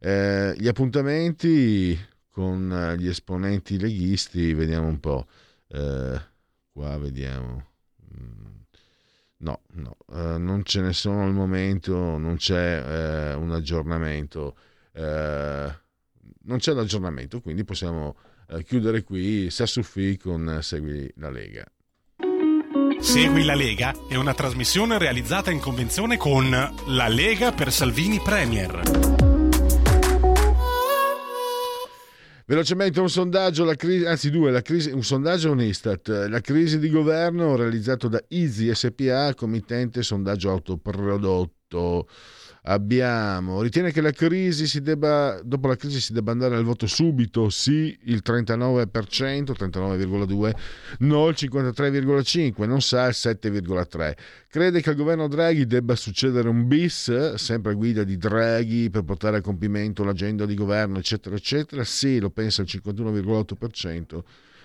[0.05, 1.99] Eh, gli appuntamenti
[2.29, 5.25] con eh, gli esponenti leghisti, vediamo un po'.
[5.67, 6.21] Eh,
[6.71, 7.65] qua vediamo.
[8.15, 8.55] Mm,
[9.37, 14.55] no, no, eh, non ce ne sono al momento, non c'è eh, un aggiornamento.
[14.93, 18.15] Non c'è l'aggiornamento, quindi possiamo
[18.63, 19.49] chiudere qui.
[19.49, 21.65] Sassuffi con Segui la Lega.
[22.99, 29.24] Segui la Lega è una trasmissione realizzata in convenzione con La Lega per Salvini Premier.
[32.47, 37.55] Velocemente un sondaggio, crisi, anzi due, crisi, un sondaggio un Istat, la crisi di governo
[37.55, 42.07] realizzato da Easy SPA, committente sondaggio autoprodotto
[42.67, 46.87] abbiamo ritiene che la crisi si debba, dopo la crisi si debba andare al voto
[46.87, 48.89] subito, sì il 39%,
[49.51, 50.53] 39,2%,
[50.99, 54.13] no il 53,5%, non sa il 7,3%.
[54.47, 59.03] Crede che al governo Draghi debba succedere un bis, sempre a guida di Draghi, per
[59.03, 61.83] portare a compimento l'agenda di governo, eccetera, eccetera?
[61.83, 64.19] Sì, lo pensa il 51,8%,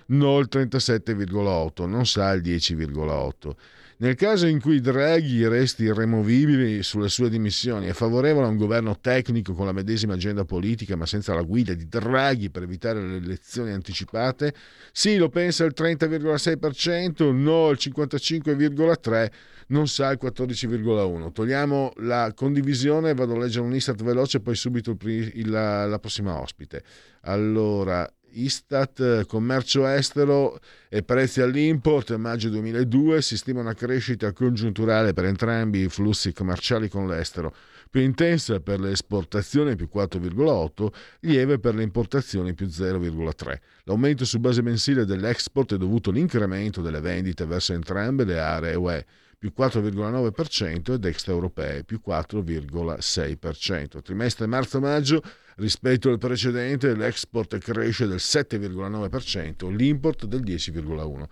[0.07, 3.55] no il 37,8%, non sa il 10,8%.
[4.01, 8.97] Nel caso in cui Draghi resti irremovibile sulle sue dimissioni, è favorevole a un governo
[8.99, 13.17] tecnico con la medesima agenda politica ma senza la guida di Draghi per evitare le
[13.17, 14.55] elezioni anticipate?
[14.91, 19.29] Sì, lo pensa il 30,6%, no il 55,3%,
[19.67, 21.31] non sa il 14,1%.
[21.31, 25.99] Togliamo la condivisione, vado a leggere un istat veloce e poi subito il, la, la
[25.99, 26.81] prossima ospite.
[27.21, 30.59] Allora, Istat, commercio estero
[30.89, 36.87] e prezzi all'import, maggio 2002, si stima una crescita congiunturale per entrambi i flussi commerciali
[36.89, 37.53] con l'estero,
[37.89, 40.87] più intensa per le esportazioni più 4,8,
[41.21, 43.59] lieve per le importazioni più 0,3.
[43.83, 49.05] L'aumento su base mensile dell'export è dovuto all'incremento delle vendite verso entrambe le aree UE
[49.41, 54.03] più 4,9% ed extraeuropee più 4,6%.
[54.03, 55.23] Trimestre marzo-maggio
[55.61, 61.23] rispetto al precedente l'export cresce del 7,9%, l'import del 10,1%.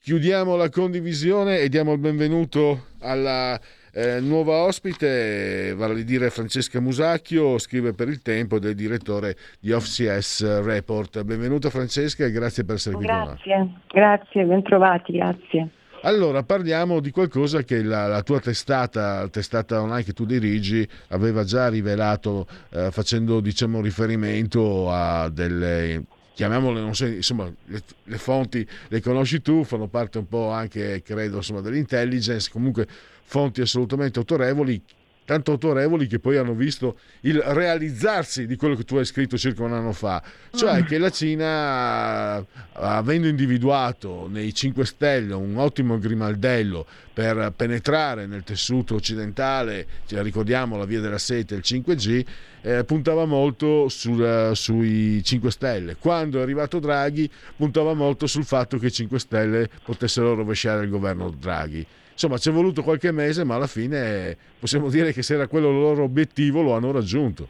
[0.00, 3.60] Chiudiamo la condivisione e diamo il benvenuto alla
[3.92, 9.36] eh, nuova ospite, vale a dire Francesca Musacchio, scrive per il tempo ed è direttore
[9.60, 11.22] di OFCS Report.
[11.24, 13.80] Benvenuta Francesca e grazie per essere qui grazie.
[13.88, 15.68] Grazie, ben trovati, grazie.
[16.02, 21.42] Allora, parliamo di qualcosa che la, la tua testata, testata online che tu dirigi, aveva
[21.42, 28.66] già rivelato eh, facendo diciamo, riferimento a delle chiamiamole, non so, insomma, le, le, fonti
[28.86, 32.86] le conosci tu, fanno parte un po' anche, credo, insomma, dell'intelligence, comunque
[33.24, 34.80] fonti assolutamente autorevoli
[35.28, 39.62] tanto autorevoli che poi hanno visto il realizzarsi di quello che tu hai scritto circa
[39.62, 40.22] un anno fa,
[40.54, 40.86] cioè mm.
[40.86, 48.94] che la Cina, avendo individuato nei 5 Stelle un ottimo grimaldello per penetrare nel tessuto
[48.94, 52.24] occidentale, ce ricordiamo la via della sete, il 5G,
[52.62, 55.96] eh, puntava molto sul, sui 5 Stelle.
[55.96, 60.88] Quando è arrivato Draghi, puntava molto sul fatto che i 5 Stelle potessero rovesciare il
[60.88, 61.86] governo Draghi.
[62.18, 65.70] Insomma, ci è voluto qualche mese, ma alla fine possiamo dire che se era quello
[65.70, 67.46] il loro obiettivo lo hanno raggiunto.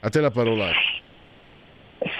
[0.00, 0.68] A te la parola.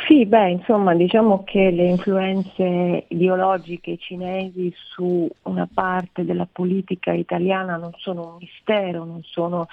[0.06, 7.76] Sì, beh, insomma, diciamo che le influenze ideologiche cinesi su una parte della politica italiana
[7.76, 9.68] non sono un mistero, non sono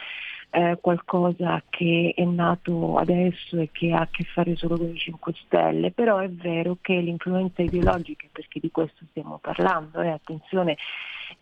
[0.50, 4.98] eh, qualcosa che è nato adesso e che ha a che fare solo con i
[4.98, 10.12] 5 Stelle, però è vero che l'influenza ideologica, perché di questo stiamo parlando, e eh,
[10.12, 10.78] attenzione,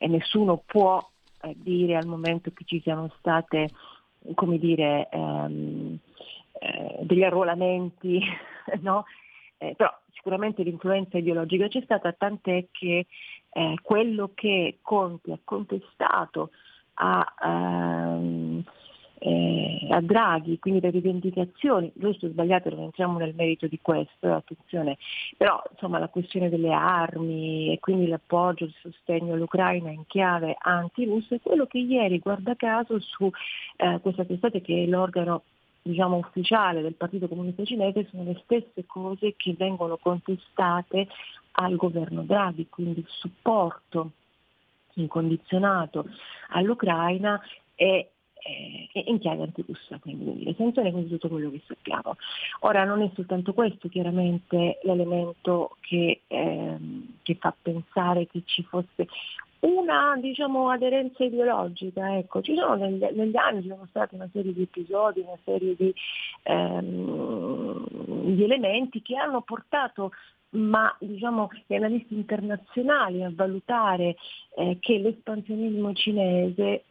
[0.01, 0.99] e nessuno può
[1.41, 3.69] eh, dire al momento che ci siano state,
[4.33, 5.95] come dire, ehm,
[6.53, 8.19] eh, degli arruolamenti,
[8.81, 9.05] no?
[9.59, 13.05] Eh, però sicuramente l'influenza ideologica c'è stata, tant'è che
[13.51, 16.49] eh, quello che Conti ha contestato
[16.95, 18.63] a, ehm,
[19.23, 24.33] eh, a Draghi, quindi le rivendicazioni, giusto o sbagliato non entriamo nel merito di questo,
[24.33, 24.97] attenzione,
[25.37, 31.35] però insomma la questione delle armi e quindi l'appoggio, il sostegno all'Ucraina in chiave anti-russa
[31.35, 33.29] è quello che ieri, guarda caso, su
[33.77, 35.43] eh, questa testate che è l'organo
[35.83, 41.07] diciamo, ufficiale del Partito Comunista Cinese sono le stesse cose che vengono contestate
[41.53, 44.13] al governo Draghi, quindi il supporto
[44.95, 46.07] incondizionato
[46.49, 47.39] all'Ucraina
[47.75, 48.09] e
[48.43, 52.15] eh, in chiave antirussa, quindi le sanzioni, quindi tutto quello che sappiamo.
[52.61, 59.07] Ora non è soltanto questo chiaramente l'elemento che, ehm, che fa pensare che ci fosse
[59.61, 62.41] una diciamo, aderenza ideologica, ecco.
[62.41, 65.93] ci sono negli, negli, anni ci sono stati una serie di episodi, una serie di,
[66.43, 70.11] ehm, di elementi che hanno portato
[70.53, 74.17] ma diciamo, gli analisti internazionali a valutare
[74.57, 76.83] eh, che l'espansionismo cinese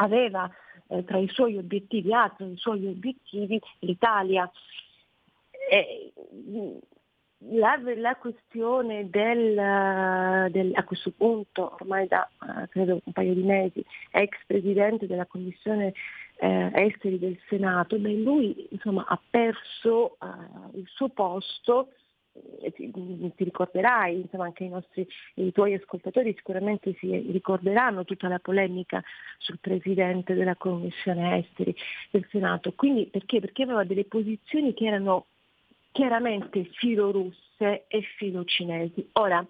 [0.00, 0.50] aveva
[0.88, 4.50] eh, tra i suoi obiettivi, ha tra i suoi obiettivi l'Italia.
[5.70, 6.12] Eh,
[7.50, 13.42] la, la, questione del, del, a questo punto, ormai da uh, credo un paio di
[13.42, 15.92] mesi, ex presidente della Commissione
[16.40, 21.97] eh, Esteri del Senato, beh, lui insomma, ha perso uh, il suo posto eh,
[22.74, 22.90] ti,
[23.34, 29.02] ti, ricorderai, insomma anche i, nostri, i tuoi ascoltatori sicuramente si ricorderanno tutta la polemica
[29.38, 31.74] sul Presidente della Commissione Esteri
[32.10, 32.72] del Senato.
[32.72, 33.40] Quindi perché?
[33.40, 35.26] Perché aveva delle posizioni che erano
[35.92, 39.08] chiaramente filorusse e filocinesi.
[39.14, 39.44] Ora,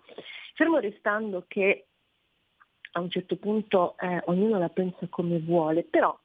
[0.55, 1.86] fermo restando che
[2.93, 6.18] a un certo punto eh, ognuno la pensa come vuole, però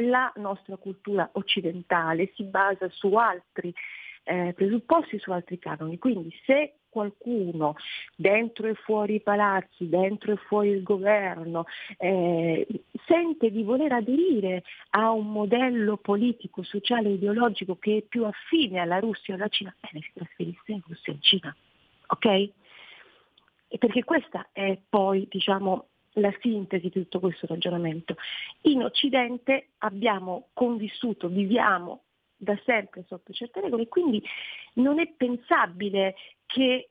[0.00, 3.72] la nostra cultura occidentale si basa su altri
[4.26, 5.98] eh, presupposti su altri canoni.
[5.98, 7.76] Quindi se qualcuno
[8.16, 11.64] dentro e fuori i palazzi, dentro e fuori il governo,
[11.98, 12.66] eh,
[13.06, 18.98] sente di voler aderire a un modello politico, sociale ideologico che è più affine alla
[18.98, 21.56] Russia o alla Cina, bene, si trasferisce in Russia e in Cina.
[22.08, 22.50] Ok?
[23.78, 28.16] Perché questa è poi, diciamo, la sintesi di tutto questo ragionamento.
[28.62, 32.04] In Occidente abbiamo convissuto, viviamo
[32.36, 34.22] da sempre sotto certe regole, quindi
[34.74, 36.14] non è pensabile
[36.46, 36.90] che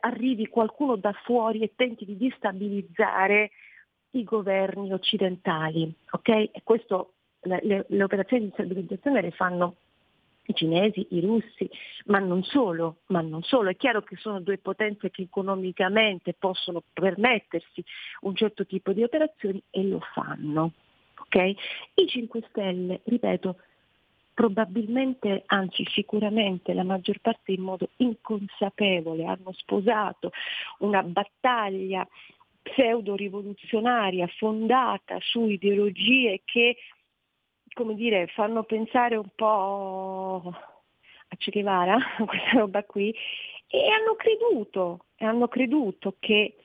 [0.00, 3.50] arrivi qualcuno da fuori e tenti di destabilizzare
[4.10, 5.92] i governi occidentali.
[6.10, 6.50] Okay?
[6.52, 9.76] E questo, le, le operazioni di stabilizzazione le fanno
[10.48, 11.68] i cinesi, i russi,
[12.06, 13.70] ma non solo, ma non solo.
[13.70, 17.84] È chiaro che sono due potenze che economicamente possono permettersi
[18.20, 20.72] un certo tipo di operazioni e lo fanno.
[21.26, 21.56] Okay?
[21.94, 23.56] I 5 Stelle, ripeto,
[24.36, 30.30] probabilmente, anzi sicuramente la maggior parte in modo inconsapevole hanno sposato
[30.80, 32.06] una battaglia
[32.60, 36.76] pseudo-rivoluzionaria fondata su ideologie che
[37.72, 43.14] come dire, fanno pensare un po' a Che Guevara, questa roba qui,
[43.68, 46.56] e hanno creduto, hanno creduto che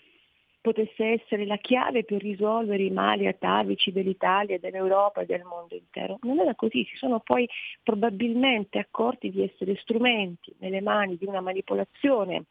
[0.62, 6.20] potesse essere la chiave per risolvere i mali atavici dell'Italia, dell'Europa e del mondo intero.
[6.22, 7.50] Non era così, si sono poi
[7.82, 12.46] probabilmente accorti di essere strumenti nelle mani di una manipolazione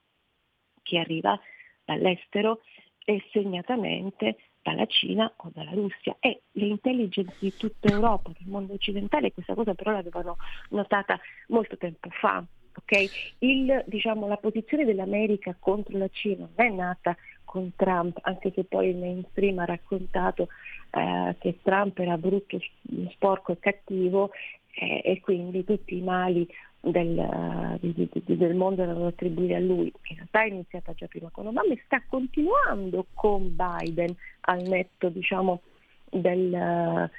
[0.82, 1.38] che arriva
[1.84, 2.60] dall'estero
[3.04, 8.74] e segnatamente dalla Cina o dalla Russia e le intelligence di tutta Europa, del mondo
[8.74, 10.36] occidentale, questa cosa però l'avevano
[10.70, 12.44] notata molto tempo fa.
[12.72, 13.08] Okay?
[13.38, 17.16] Il, diciamo, la posizione dell'America contro la Cina non è nata
[17.76, 20.48] Trump, anche se poi il mainstream ha raccontato
[20.90, 22.58] eh, che Trump era brutto,
[23.10, 24.30] sporco e cattivo
[24.74, 26.48] eh, e quindi tutti i mali
[26.80, 29.92] del, di, di, del mondo erano attribuiti a lui.
[30.08, 35.08] In realtà è iniziata già prima con Obama e sta continuando con Biden al netto
[35.08, 35.60] diciamo,
[36.10, 37.10] del,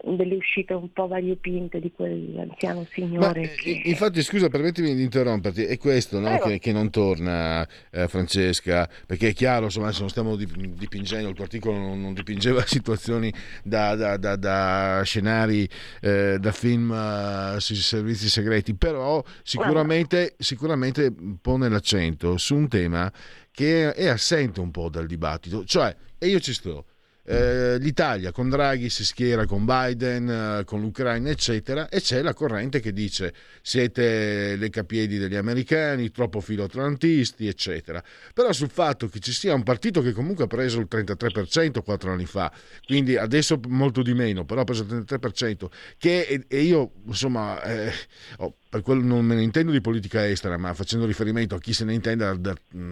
[0.00, 3.40] delle uscite un po' variopinte di quell'anziano signore.
[3.40, 3.82] Ma, che...
[3.84, 9.28] Infatti, scusa, permettimi di interromperti, è questo no, che, che, non torna, eh, Francesca, perché
[9.28, 13.32] è chiaro, insomma, se non stiamo dipingendo, il tuo articolo non, non dipingeva situazioni
[13.64, 15.68] da, da, da, da scenari,
[16.00, 23.12] eh, da film uh, sui servizi segreti, però sicuramente, sicuramente pone l'accento su un tema
[23.50, 26.84] che è assente un po' dal dibattito, cioè, e io ci sto
[27.30, 32.32] eh, l'Italia con Draghi si schiera con Biden, eh, con l'Ucraina, eccetera, e c'è la
[32.32, 38.02] corrente che dice siete le capiedi degli americani, troppo filoatlantisti, eccetera.
[38.32, 42.12] Però sul fatto che ci sia un partito che comunque ha preso il 33% quattro
[42.12, 42.50] anni fa,
[42.86, 45.66] quindi adesso molto di meno, però ha preso il 33%,
[45.98, 47.92] che e io insomma eh,
[48.38, 51.72] oh, per quello non me ne intendo di politica estera, ma facendo riferimento a chi
[51.72, 52.38] se ne intende, a,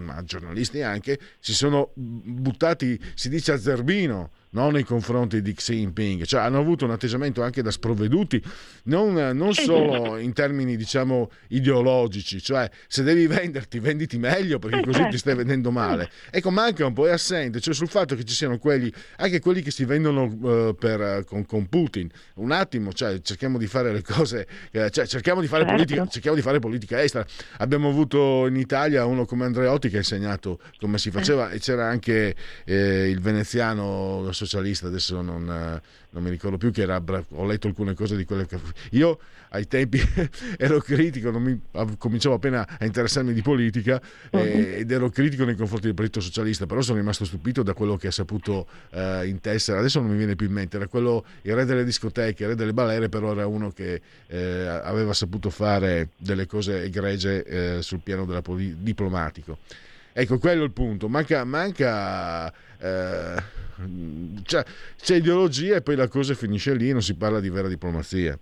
[0.07, 5.73] a giornalisti anche, si sono buttati, si dice a zerbino, non nei confronti di Xi
[5.73, 8.41] Jinping, cioè hanno avuto un atteggiamento anche da sprovveduti,
[8.83, 15.07] non, non solo in termini diciamo ideologici, cioè se devi venderti venditi meglio perché così
[15.09, 16.09] ti stai vendendo male.
[16.29, 19.61] Ecco, manca un po', è assente, cioè sul fatto che ci siano quelli, anche quelli
[19.61, 24.01] che si vendono uh, per, con, con, Putin, un attimo, cioè cerchiamo di fare le
[24.01, 25.75] cose, eh, cioè cerchiamo di fare, certo.
[25.75, 27.25] politica, cerchiamo di fare politica estera.
[27.57, 31.87] Abbiamo avuto in Italia uno come Andreotti che ha insegnato come si faceva e c'era
[31.87, 32.35] anche
[32.65, 37.93] eh, il veneziano socialista, adesso non, non, mi ricordo più che era, ho letto alcune
[37.93, 38.59] cose di quelle che...
[38.91, 39.19] Io
[39.49, 39.99] ai tempi
[40.57, 41.59] ero critico, mi,
[41.97, 44.39] cominciavo appena a interessarmi di politica uh-huh.
[44.39, 48.07] ed ero critico nei confronti del Partito Socialista, però sono rimasto stupito da quello che
[48.07, 51.65] ha saputo uh, intessere, adesso non mi viene più in mente, era quello, il re
[51.65, 56.45] delle discoteche, il re delle balere, però era uno che eh, aveva saputo fare delle
[56.45, 59.57] cose egregie eh, sul piano poli- diplomatico.
[60.19, 61.07] Ecco, quello è il punto.
[61.07, 63.43] Manca, manca eh,
[64.43, 64.63] cioè,
[64.95, 68.37] c'è ideologia e poi la cosa finisce lì, non si parla di vera diplomazia.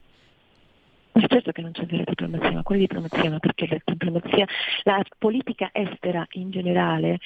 [1.13, 3.29] Ma certo che non c'è vera diplomazia, ma quale diplomazia?
[3.29, 4.45] Ma perché la diplomazia,
[4.83, 7.19] la politica estera in generale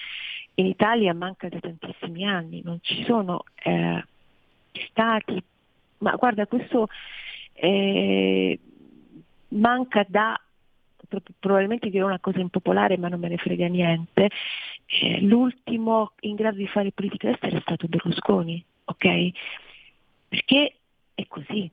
[0.55, 4.03] in Italia manca da tantissimi anni, non ci sono eh,
[4.89, 5.41] stati,
[5.99, 6.87] ma guarda, questo
[7.53, 8.59] eh,
[9.49, 10.39] manca da
[11.39, 14.29] probabilmente dirò una cosa impopolare ma non me ne frega niente,
[14.89, 19.29] eh, l'ultimo in grado di fare politica estera è stato Berlusconi, ok?
[20.27, 20.75] Perché
[21.13, 21.69] è così,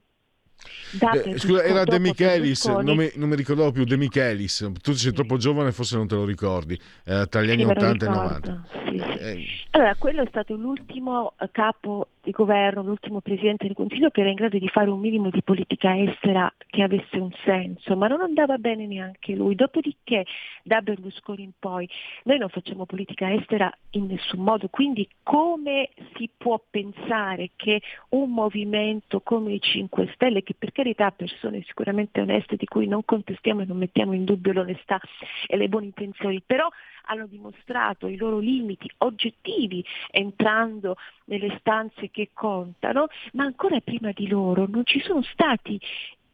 [1.13, 4.71] eh, scusa, era De Michelis, non mi, non mi, ricordavo più De Michelis.
[4.81, 8.05] Tu sei troppo giovane, forse non te lo ricordi, eh, tra gli anni sì, 80
[8.05, 8.63] e 90.
[8.85, 9.17] Sì, sì.
[9.19, 9.45] Eh.
[9.71, 14.29] Allora, quello è stato l'ultimo eh, capo di governo, l'ultimo presidente del Consiglio che era
[14.29, 18.21] in grado di fare un minimo di politica estera che avesse un senso, ma non
[18.21, 19.55] andava bene neanche lui.
[19.55, 20.25] Dopodiché,
[20.63, 21.87] da Berlusconi in poi,
[22.23, 28.31] noi non facciamo politica estera in nessun modo, quindi come si può pensare che un
[28.31, 33.63] movimento come i 5 Stelle, che per carità persone sicuramente oneste di cui non contestiamo
[33.63, 34.97] e non mettiamo in dubbio l'onestà
[35.45, 36.69] e le buone intenzioni, però
[37.07, 40.95] hanno dimostrato i loro limiti oggettivi entrando
[41.25, 45.77] nelle stanze che contano, ma ancora prima di loro non ci sono stati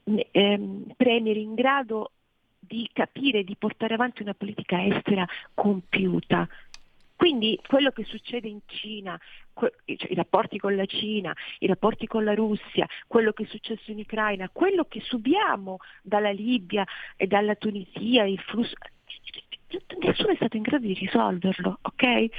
[0.03, 2.11] ehm, premier in grado
[2.59, 5.25] di capire, di portare avanti una politica estera
[5.55, 6.47] compiuta.
[7.23, 9.17] Quindi quello che succede in Cina,
[9.53, 13.91] cioè, i rapporti con la Cina, i rapporti con la Russia, quello che è successo
[13.91, 16.85] in Ucraina, quello che subiamo dalla Libia
[17.15, 18.73] e dalla Tunisia, il flusso,
[20.01, 22.29] nessuno è stato in grado di risolverlo, ok?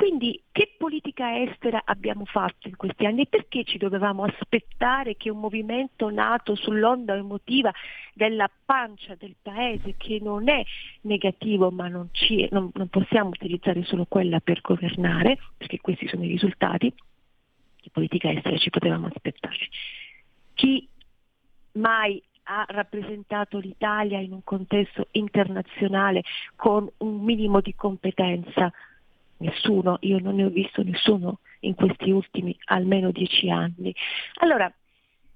[0.00, 5.28] Quindi che politica estera abbiamo fatto in questi anni e perché ci dovevamo aspettare che
[5.28, 7.70] un movimento nato sull'onda emotiva
[8.14, 10.64] della pancia del paese, che non è
[11.02, 16.24] negativo ma non, ci, non, non possiamo utilizzare solo quella per governare, perché questi sono
[16.24, 16.90] i risultati,
[17.76, 19.68] che politica estera ci potevamo aspettare.
[20.54, 20.88] Chi
[21.72, 26.22] mai ha rappresentato l'Italia in un contesto internazionale
[26.56, 28.72] con un minimo di competenza
[29.40, 33.94] nessuno, io non ne ho visto nessuno in questi ultimi almeno dieci anni.
[34.40, 34.72] Allora,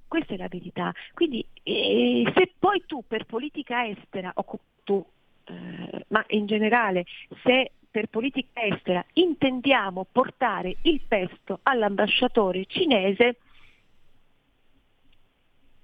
[0.06, 0.92] questa è la verità.
[1.12, 5.04] Quindi eh, se poi tu per politica estera, o tu,
[5.44, 7.04] eh, ma in generale,
[7.42, 13.38] se per politica estera intendiamo portare il pesto all'ambasciatore cinese,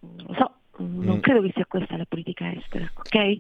[0.00, 1.20] non lo so, non mm.
[1.20, 3.38] credo che sia questa la politica estera, ok?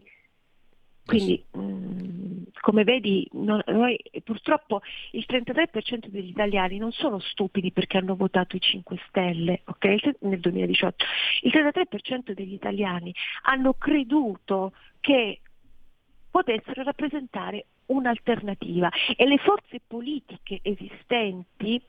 [1.04, 4.82] Quindi, mm, come vedi, noi, purtroppo
[5.12, 10.40] il 33% degli italiani non sono stupidi perché hanno votato i 5 Stelle okay, nel
[10.40, 11.04] 2018.
[11.42, 15.40] Il 33% degli italiani hanno creduto che
[16.30, 18.88] potessero rappresentare un'alternativa.
[19.16, 21.82] E le forze politiche esistenti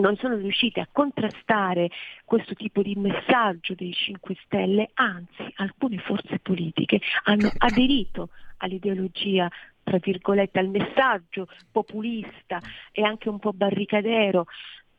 [0.00, 1.90] non sono riuscite a contrastare
[2.24, 8.28] questo tipo di messaggio dei 5 Stelle, anzi alcune forze politiche hanno aderito
[8.58, 9.48] all'ideologia,
[9.82, 12.60] tra virgolette, al messaggio populista
[12.92, 14.46] e anche un po' barricadero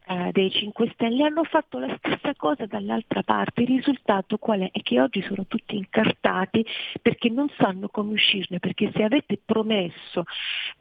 [0.08, 3.62] eh, dei 5 Stelle, hanno fatto la stessa cosa dall'altra parte.
[3.62, 4.72] Il risultato qual è?
[4.72, 6.66] È che oggi sono tutti incartati
[7.02, 10.24] perché non sanno come uscirne, perché se avete promesso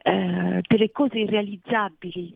[0.01, 2.35] eh, delle cose irrealizzabili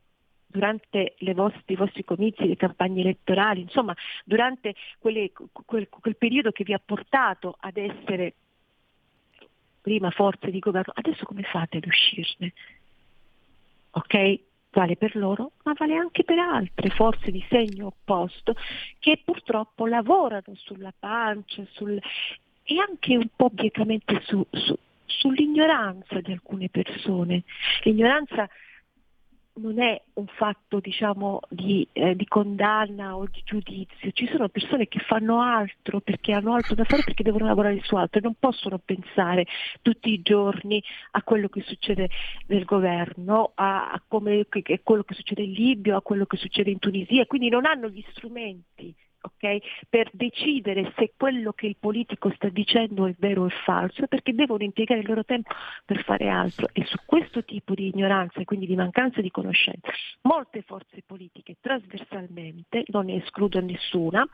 [0.52, 6.64] durante vostre, i vostri comizi, le campagne elettorali, insomma durante quelle, quel, quel periodo che
[6.64, 8.34] vi ha portato ad essere
[9.82, 12.54] prima forze di governo, adesso come fate ad uscirne?
[13.92, 14.40] Ok?
[14.74, 18.56] Vale per loro, ma vale anche per altre forze di segno opposto
[19.00, 22.00] che purtroppo lavorano sulla pancia sul,
[22.64, 27.44] e anche un po' biecamente su, su, sull'ignoranza di alcune persone.
[27.84, 28.50] L'ignoranza
[29.56, 34.88] non è un fatto diciamo, di, eh, di, condanna o di giudizio, ci sono persone
[34.88, 38.36] che fanno altro perché hanno altro da fare perché devono lavorare su altro e non
[38.40, 39.46] possono pensare
[39.82, 42.10] tutti i giorni a quello che succede
[42.48, 46.72] nel governo, a, a, come, a quello che succede in Libia, a quello che succede
[46.72, 52.32] in Tunisia, quindi non hanno gli strumenti okay, per decidere se quello che il politico
[52.32, 55.54] sta dicendo è vero o falso, perché devono impiegare il loro tempo
[55.86, 56.70] per fare altro.
[56.74, 59.92] E su questo tipo di ignoranza e quindi di mancanza di conoscenza,
[60.22, 64.28] molte forze politiche trasversalmente, non ne escludo nessuna,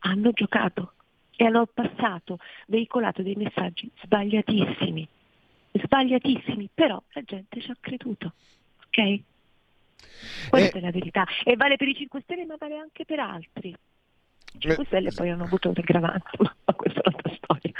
[0.00, 0.92] hanno giocato
[1.36, 5.06] e hanno passato, veicolato dei messaggi sbagliatissimi,
[5.72, 8.32] sbagliatissimi, però la gente ci ha creduto.
[8.86, 9.20] ok?
[10.48, 11.26] Questa eh, è la verità.
[11.44, 13.68] E vale per i 5 Stelle ma vale anche per altri.
[13.68, 17.72] I 5 Stelle poi hanno avuto un aggravante, ma questa è un'altra storia.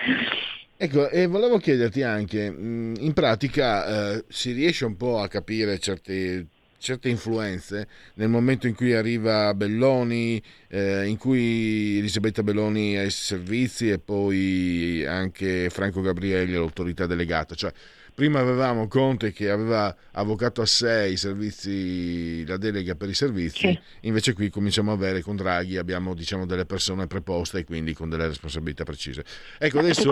[0.80, 6.46] Ecco, e volevo chiederti anche, in pratica eh, si riesce un po' a capire certe,
[6.78, 13.10] certe influenze nel momento in cui arriva Belloni, eh, in cui Elisabetta Belloni ha i
[13.10, 17.72] servizi e poi anche Franco Gabrielli l'autorità delegata, cioè
[18.18, 23.68] prima avevamo Conte che aveva avvocato a sé i servizi, la delega per i servizi,
[23.68, 23.78] sì.
[24.00, 28.08] invece qui cominciamo a avere con Draghi abbiamo diciamo delle persone preposte e quindi con
[28.08, 29.24] delle responsabilità precise.
[29.56, 30.10] Ecco, adesso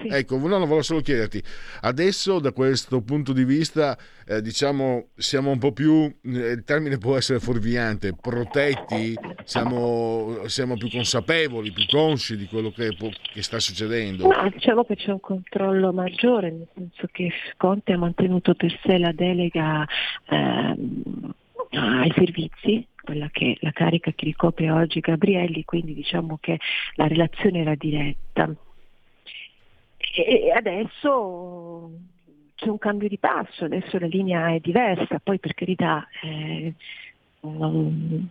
[0.00, 0.08] sì.
[0.08, 1.42] Ecco, no, volevo solo chiederti,
[1.82, 3.96] adesso da questo punto di vista,
[4.26, 9.14] eh, diciamo, siamo un po' più, eh, il termine può essere fuorviante, protetti,
[9.44, 12.96] siamo, siamo, più consapevoli, più consci di quello che,
[13.32, 14.26] che sta succedendo?
[14.26, 18.98] No, diciamo che c'è un controllo maggiore, nel senso che Conte ha mantenuto per sé
[18.98, 19.86] la delega
[20.28, 21.32] ehm,
[21.70, 26.58] ai servizi, quella che la carica che ricopre oggi Gabrielli, quindi diciamo che
[26.94, 28.50] la relazione era diretta.
[30.22, 31.90] E adesso
[32.54, 36.72] c'è un cambio di passo, adesso la linea è diversa, poi per carità eh,
[37.40, 38.28] non,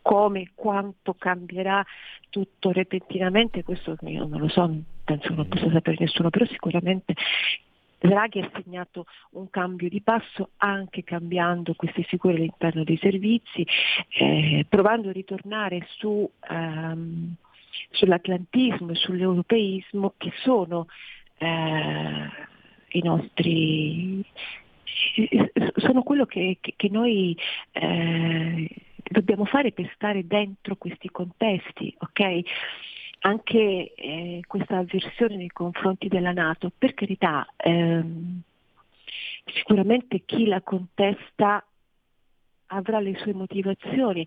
[0.00, 1.84] come e quanto cambierà
[2.30, 4.74] tutto repentinamente, questo io non lo so,
[5.04, 7.14] penso non possa sapere nessuno, però sicuramente
[7.98, 13.66] Draghi ha segnato un cambio di passo anche cambiando queste figure all'interno dei servizi,
[14.18, 17.34] eh, provando a ritornare su um,
[17.90, 20.86] sull'atlantismo e sull'europeismo che sono
[21.38, 22.30] eh,
[22.88, 24.24] i nostri
[25.76, 27.36] sono quello che, che, noi
[27.72, 28.68] eh,
[29.02, 32.40] dobbiamo fare per stare dentro questi contesti, ok?
[33.20, 38.40] Anche eh, questa avversione nei confronti della Nato, per carità, ehm,
[39.52, 41.64] sicuramente chi la contesta
[42.66, 44.26] avrà le sue motivazioni,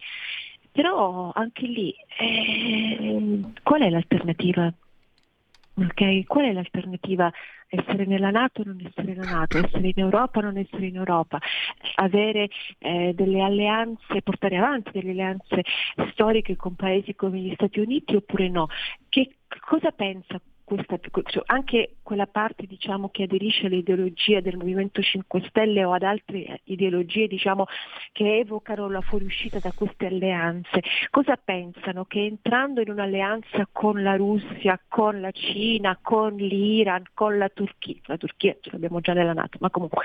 [0.77, 4.71] però anche lì, eh, qual è l'alternativa?
[5.73, 6.23] Okay?
[6.25, 7.33] Qual è l'alternativa?
[7.67, 10.97] Essere nella Nato o non essere nella Nato, essere in Europa o non essere in
[10.97, 11.39] Europa,
[11.95, 15.63] avere eh, delle alleanze, portare avanti delle alleanze
[16.11, 18.67] storiche con paesi come gli Stati Uniti oppure no?
[19.09, 25.45] Che cosa pensa questa, cioè anche quella parte diciamo, che aderisce all'ideologia del Movimento 5
[25.47, 27.67] Stelle o ad altre eh, ideologie diciamo,
[28.11, 32.03] che evocano la fuoriuscita da queste alleanze, cosa pensano?
[32.03, 38.01] Che entrando in un'alleanza con la Russia, con la Cina, con l'Iran, con la Turchia,
[38.07, 40.03] la Turchia ce l'abbiamo già nella Nato, ma comunque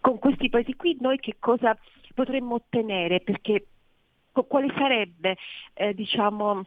[0.00, 1.76] con questi paesi qui noi che cosa
[2.14, 3.20] potremmo ottenere?
[3.20, 3.66] Perché
[4.32, 5.36] quale sarebbe
[5.74, 6.64] eh, diciamo,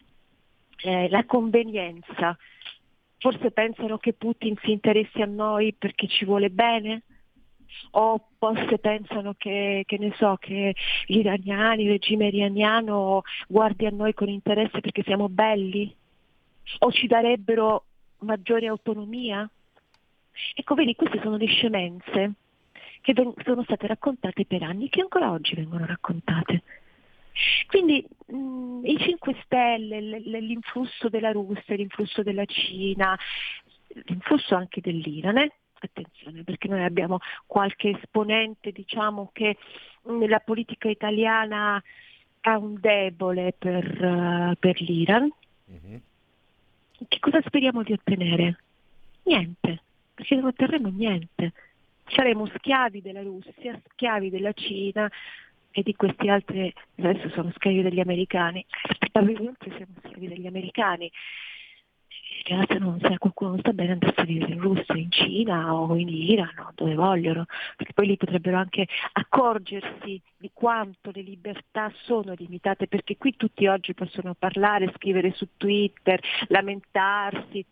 [0.84, 2.38] eh, la convenienza
[3.22, 7.04] Forse pensano che Putin si interessi a noi perché ci vuole bene?
[7.92, 10.74] O forse pensano che, che ne so, che
[11.06, 15.96] gli iraniani, il regime iraniano guardi a noi con interesse perché siamo belli?
[16.80, 17.86] O ci darebbero
[18.22, 19.48] maggiore autonomia?
[20.56, 22.34] Ecco, vedi, queste sono le scemenze
[23.02, 23.14] che
[23.46, 26.64] sono state raccontate per anni, che ancora oggi vengono raccontate.
[27.68, 33.18] Quindi mh, mm, i 5 Stelle, l- l'influsso della Russia, l'influsso della Cina,
[34.06, 35.52] l'influsso anche dell'Iran, eh?
[35.84, 39.58] attenzione perché noi abbiamo qualche esponente diciamo che
[40.04, 41.82] nella politica italiana
[42.42, 45.32] ha un debole per, uh, per l'Iran.
[45.72, 45.98] Mm-hmm.
[47.08, 48.58] Che cosa speriamo di ottenere?
[49.24, 49.82] Niente,
[50.14, 51.54] perché non otterremo niente.
[52.08, 55.10] Saremo schiavi della Russia, schiavi della Cina,
[55.72, 58.66] e di questi altri adesso sono schiavi degli americani,
[59.12, 61.12] probabilmente siamo schiavi degli americani.
[62.44, 66.10] Realtà non, se qualcuno sta bene andasse a vivere in Russia, in Cina o in
[66.10, 67.46] Iran dove vogliono,
[67.78, 73.68] perché poi lì potrebbero anche accorgersi di quanto le libertà sono limitate, perché qui tutti
[73.68, 77.64] oggi possono parlare, scrivere su Twitter, lamentarsi.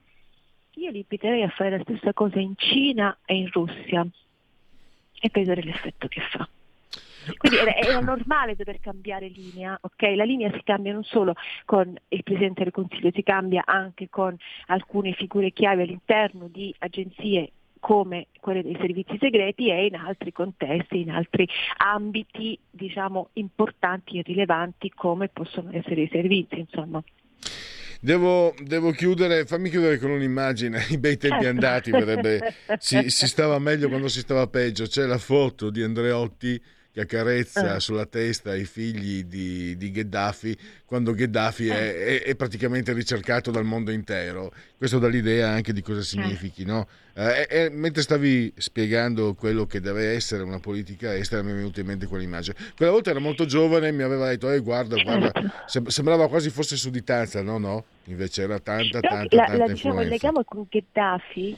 [0.76, 4.06] Io li inviterei a fare la stessa cosa in Cina e in Russia
[5.20, 6.48] e vedere l'effetto che fa.
[7.38, 10.02] Quindi era, normale dover cambiare linea, ok?
[10.16, 11.34] La linea si cambia non solo
[11.66, 14.36] con il Presidente del Consiglio, si cambia anche con
[14.68, 21.02] alcune figure chiave all'interno di agenzie come quelle dei servizi segreti e in altri contesti,
[21.02, 21.48] in altri
[21.78, 26.60] ambiti diciamo, importanti e rilevanti come possono essere i servizi.
[26.60, 27.02] Insomma.
[28.02, 33.60] Devo, devo, chiudere, fammi chiudere con un'immagine, i bei tempi andati, verrebbe, si, si, stava
[33.60, 36.62] meglio quando si stava peggio, c'è la foto di Andreotti
[37.06, 37.80] che accarezza eh.
[37.80, 41.74] sulla testa i figli di, di Gheddafi quando Gheddafi eh.
[41.74, 44.52] è, è, è, praticamente ricercato dal mondo intero.
[44.78, 46.88] Questo dà l'idea anche di cosa significhi, no?
[47.14, 51.86] Eh, mentre stavi spiegando quello che deve essere una politica estera mi è venuta in
[51.86, 52.56] mente quell'immagine.
[52.76, 55.32] Quella volta era molto giovane e mi aveva detto, eh, guarda, guarda,
[55.66, 60.08] sembrava quasi fosse sudditanza, no, no, invece era tanta, tanta, la, tanta la, diciamo, il
[60.08, 61.58] legame con Gheddafi,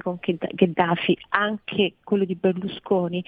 [0.00, 3.24] con Gheddafi, anche quello di Berlusconi,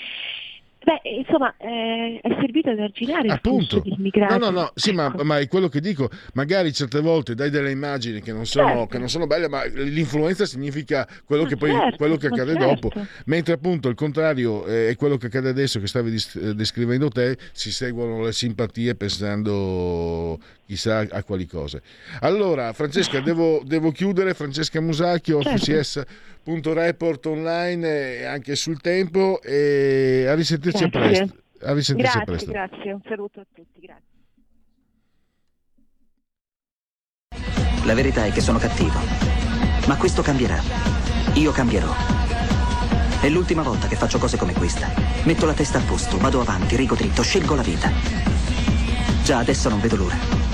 [0.85, 3.59] Beh, insomma, eh, è servito ad arginare Appunto.
[3.59, 4.39] il flusso di immigrati.
[4.39, 4.97] No, no, no, sì, ecco.
[5.16, 6.11] ma, ma, è quello che dico.
[6.35, 8.86] Magari certe volte dai delle immagini che non sono, certo.
[8.86, 12.66] che non sono belle, ma l'influenza significa quello, che, poi, certo, quello che accade certo.
[12.66, 12.90] dopo.
[13.24, 17.39] Mentre appunto il contrario eh, è quello che accade adesso, che stavi eh, descrivendo te,
[17.52, 21.82] si seguono le simpatie pensando chissà a quali cose.
[22.20, 24.35] Allora, Francesca, devo, devo chiudere.
[24.35, 25.59] Francesca Musacchio, certo.
[25.59, 30.99] FCS.report online e anche sul tempo e a risentirci grazie.
[30.99, 31.43] a presto.
[31.66, 32.51] A risentirci grazie, a presto.
[32.51, 34.12] grazie, un saluto a tutti, grazie.
[37.85, 38.99] La verità è che sono cattivo,
[39.86, 40.59] ma questo cambierà.
[41.35, 41.93] Io cambierò.
[43.20, 44.89] È l'ultima volta che faccio cose come questa.
[45.24, 47.91] Metto la testa a posto, vado avanti, rigo dritto, scelgo la vita.
[49.23, 50.53] Già adesso non vedo l'ora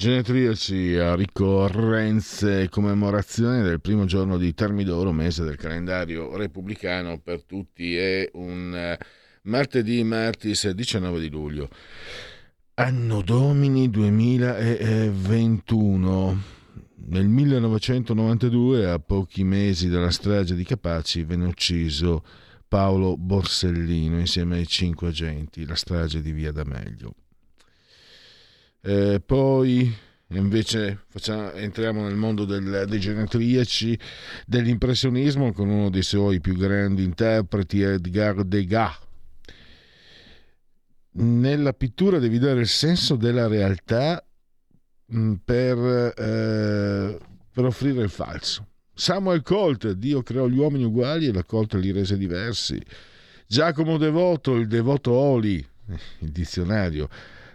[0.00, 7.42] Genetriaci a ricorrenze e commemorazioni del primo giorno di Termidoro, mese del calendario repubblicano per
[7.42, 8.96] tutti, è un eh,
[9.42, 11.68] martedì, martis 19 di luglio.
[12.76, 16.42] Anno Domini 2021.
[17.08, 22.24] Nel 1992, a pochi mesi dalla strage di Capaci, venne ucciso
[22.66, 27.16] Paolo Borsellino insieme ai cinque agenti, la strage di Via D'Amelio.
[28.82, 29.94] Eh, poi
[30.28, 33.98] invece facciamo, entriamo nel mondo del, dei genetriaci,
[34.46, 38.98] dell'impressionismo con uno dei suoi più grandi interpreti, Edgar Degas.
[41.12, 44.24] Nella pittura devi dare il senso della realtà
[45.12, 45.78] mm, per,
[46.16, 47.18] eh,
[47.52, 48.66] per offrire il falso.
[48.94, 52.80] Samuel Colt, Dio creò gli uomini uguali e la Colt li rese diversi.
[53.46, 55.56] Giacomo Devoto, il devoto Oli,
[56.20, 57.08] il dizionario,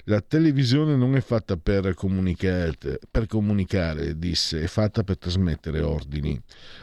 [0.05, 6.39] la televisione non è fatta per comunicare, per comunicare, disse, è fatta per trasmettere ordini.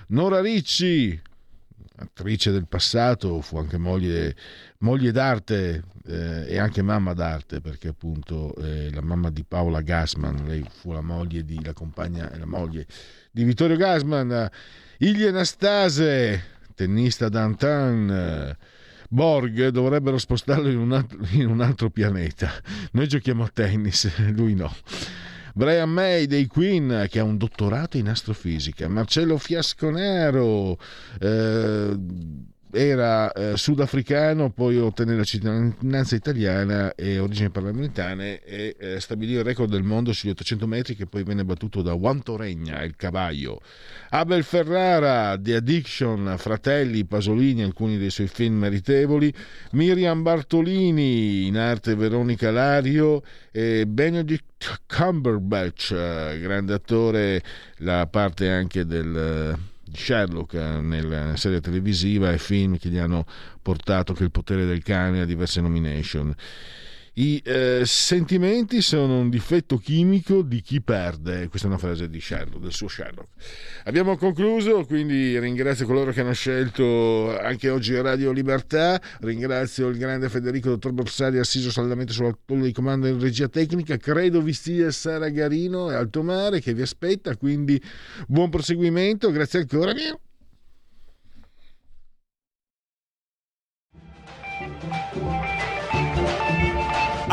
[0.09, 1.20] Nora Ricci,
[1.97, 4.35] attrice del passato, fu anche moglie,
[4.78, 10.44] moglie d'arte eh, e anche mamma d'arte, perché appunto eh, la mamma di Paola Gassman,
[10.47, 12.86] lei fu la moglie di, la compagna, la moglie
[13.31, 14.51] di Vittorio Gassman,
[14.99, 16.43] Igli Anastase,
[16.74, 18.57] tennista d'Antan,
[19.12, 22.51] Borg dovrebbero spostarlo in un, altro, in un altro pianeta.
[22.93, 24.74] Noi giochiamo a tennis, lui no.
[25.55, 30.78] Brian May dei Queen che ha un dottorato in astrofisica, Marcello Fiasconero
[31.20, 31.94] eh,
[32.73, 39.44] era eh, sudafricano, poi ottenne la cittadinanza italiana e origini parlamentane e eh, stabilì il
[39.44, 43.61] record del mondo sugli 800 metri che poi venne battuto da Juan Toregna, il cavallo.
[44.11, 49.32] Abel Ferrara, The Addiction, Fratelli, Pasolini, alcuni dei suoi film meritevoli,
[49.73, 55.93] Miriam Bartolini, in arte Veronica Lario e Benedict Cumberbatch,
[56.40, 57.43] grande attore,
[57.78, 63.24] la parte anche del Sherlock eh, nella serie televisiva e film che gli hanno
[63.60, 66.35] portato che il potere del cane a diverse nomination.
[67.14, 71.47] I eh, sentimenti sono un difetto chimico di chi perde.
[71.48, 73.28] Questa è una frase Sherlock, del suo Sherlock.
[73.84, 78.98] Abbiamo concluso, quindi ringrazio coloro che hanno scelto anche oggi Radio Libertà.
[79.20, 83.98] Ringrazio il grande Federico Dottor Borsari, assiso saldamente sulla tolla di comando in regia tecnica.
[83.98, 87.36] Credo vi sia Sara Garino e Alto Mare che vi aspetta.
[87.36, 87.78] Quindi
[88.26, 89.30] buon proseguimento.
[89.30, 89.93] Grazie ancora.